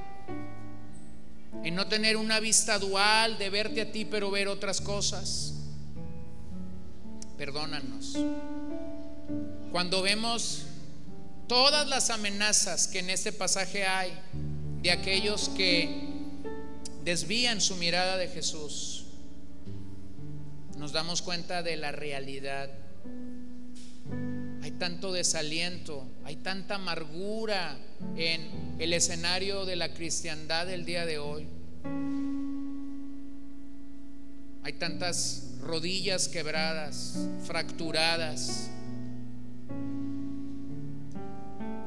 [1.63, 5.53] En no tener una vista dual de verte a ti pero ver otras cosas.
[7.37, 8.17] Perdónanos.
[9.71, 10.63] Cuando vemos
[11.47, 14.19] todas las amenazas que en este pasaje hay
[14.81, 16.09] de aquellos que
[17.05, 19.05] desvían su mirada de Jesús,
[20.79, 22.71] nos damos cuenta de la realidad
[24.63, 27.77] hay tanto desaliento, hay tanta amargura
[28.17, 31.49] en el escenario de la cristiandad del día de hoy.
[34.63, 38.71] Hay tantas rodillas quebradas, fracturadas.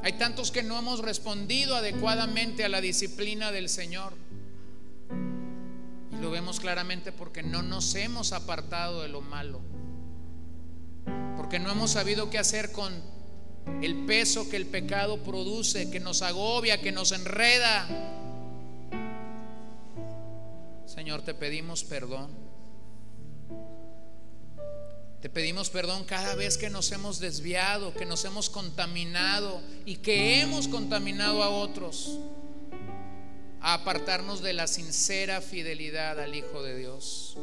[0.02, 4.12] Hay tantos que no hemos respondido adecuadamente a la disciplina del Señor.
[6.12, 9.62] Y lo vemos claramente porque no nos hemos apartado de lo malo
[11.36, 12.92] porque no hemos sabido qué hacer con
[13.82, 17.86] el peso que el pecado produce, que nos agobia, que nos enreda.
[20.86, 22.30] Señor, te pedimos perdón.
[25.20, 30.40] Te pedimos perdón cada vez que nos hemos desviado, que nos hemos contaminado y que
[30.40, 32.18] hemos contaminado a otros
[33.60, 37.36] a apartarnos de la sincera fidelidad al Hijo de Dios.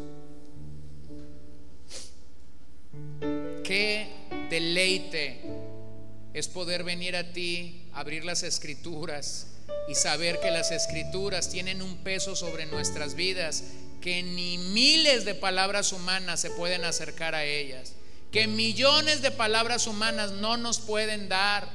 [3.63, 4.09] Qué
[4.49, 5.41] deleite
[6.33, 9.47] es poder venir a ti, abrir las escrituras
[9.87, 13.63] y saber que las escrituras tienen un peso sobre nuestras vidas
[14.03, 17.93] que ni miles de palabras humanas se pueden acercar a ellas,
[18.33, 21.69] que millones de palabras humanas no nos pueden dar.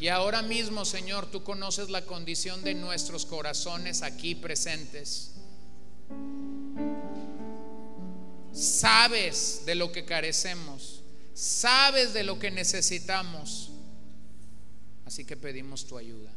[0.00, 5.32] Y ahora mismo, Señor, tú conoces la condición de nuestros corazones aquí presentes.
[8.54, 11.02] Sabes de lo que carecemos,
[11.34, 13.70] sabes de lo que necesitamos.
[15.04, 16.30] Así que pedimos tu ayuda,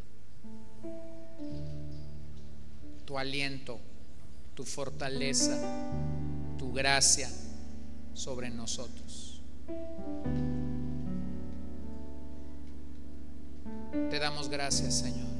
[3.05, 3.79] tu aliento,
[4.55, 5.57] tu fortaleza,
[6.57, 7.29] tu gracia
[8.13, 9.41] sobre nosotros.
[14.09, 15.36] Te damos gracias, Señor.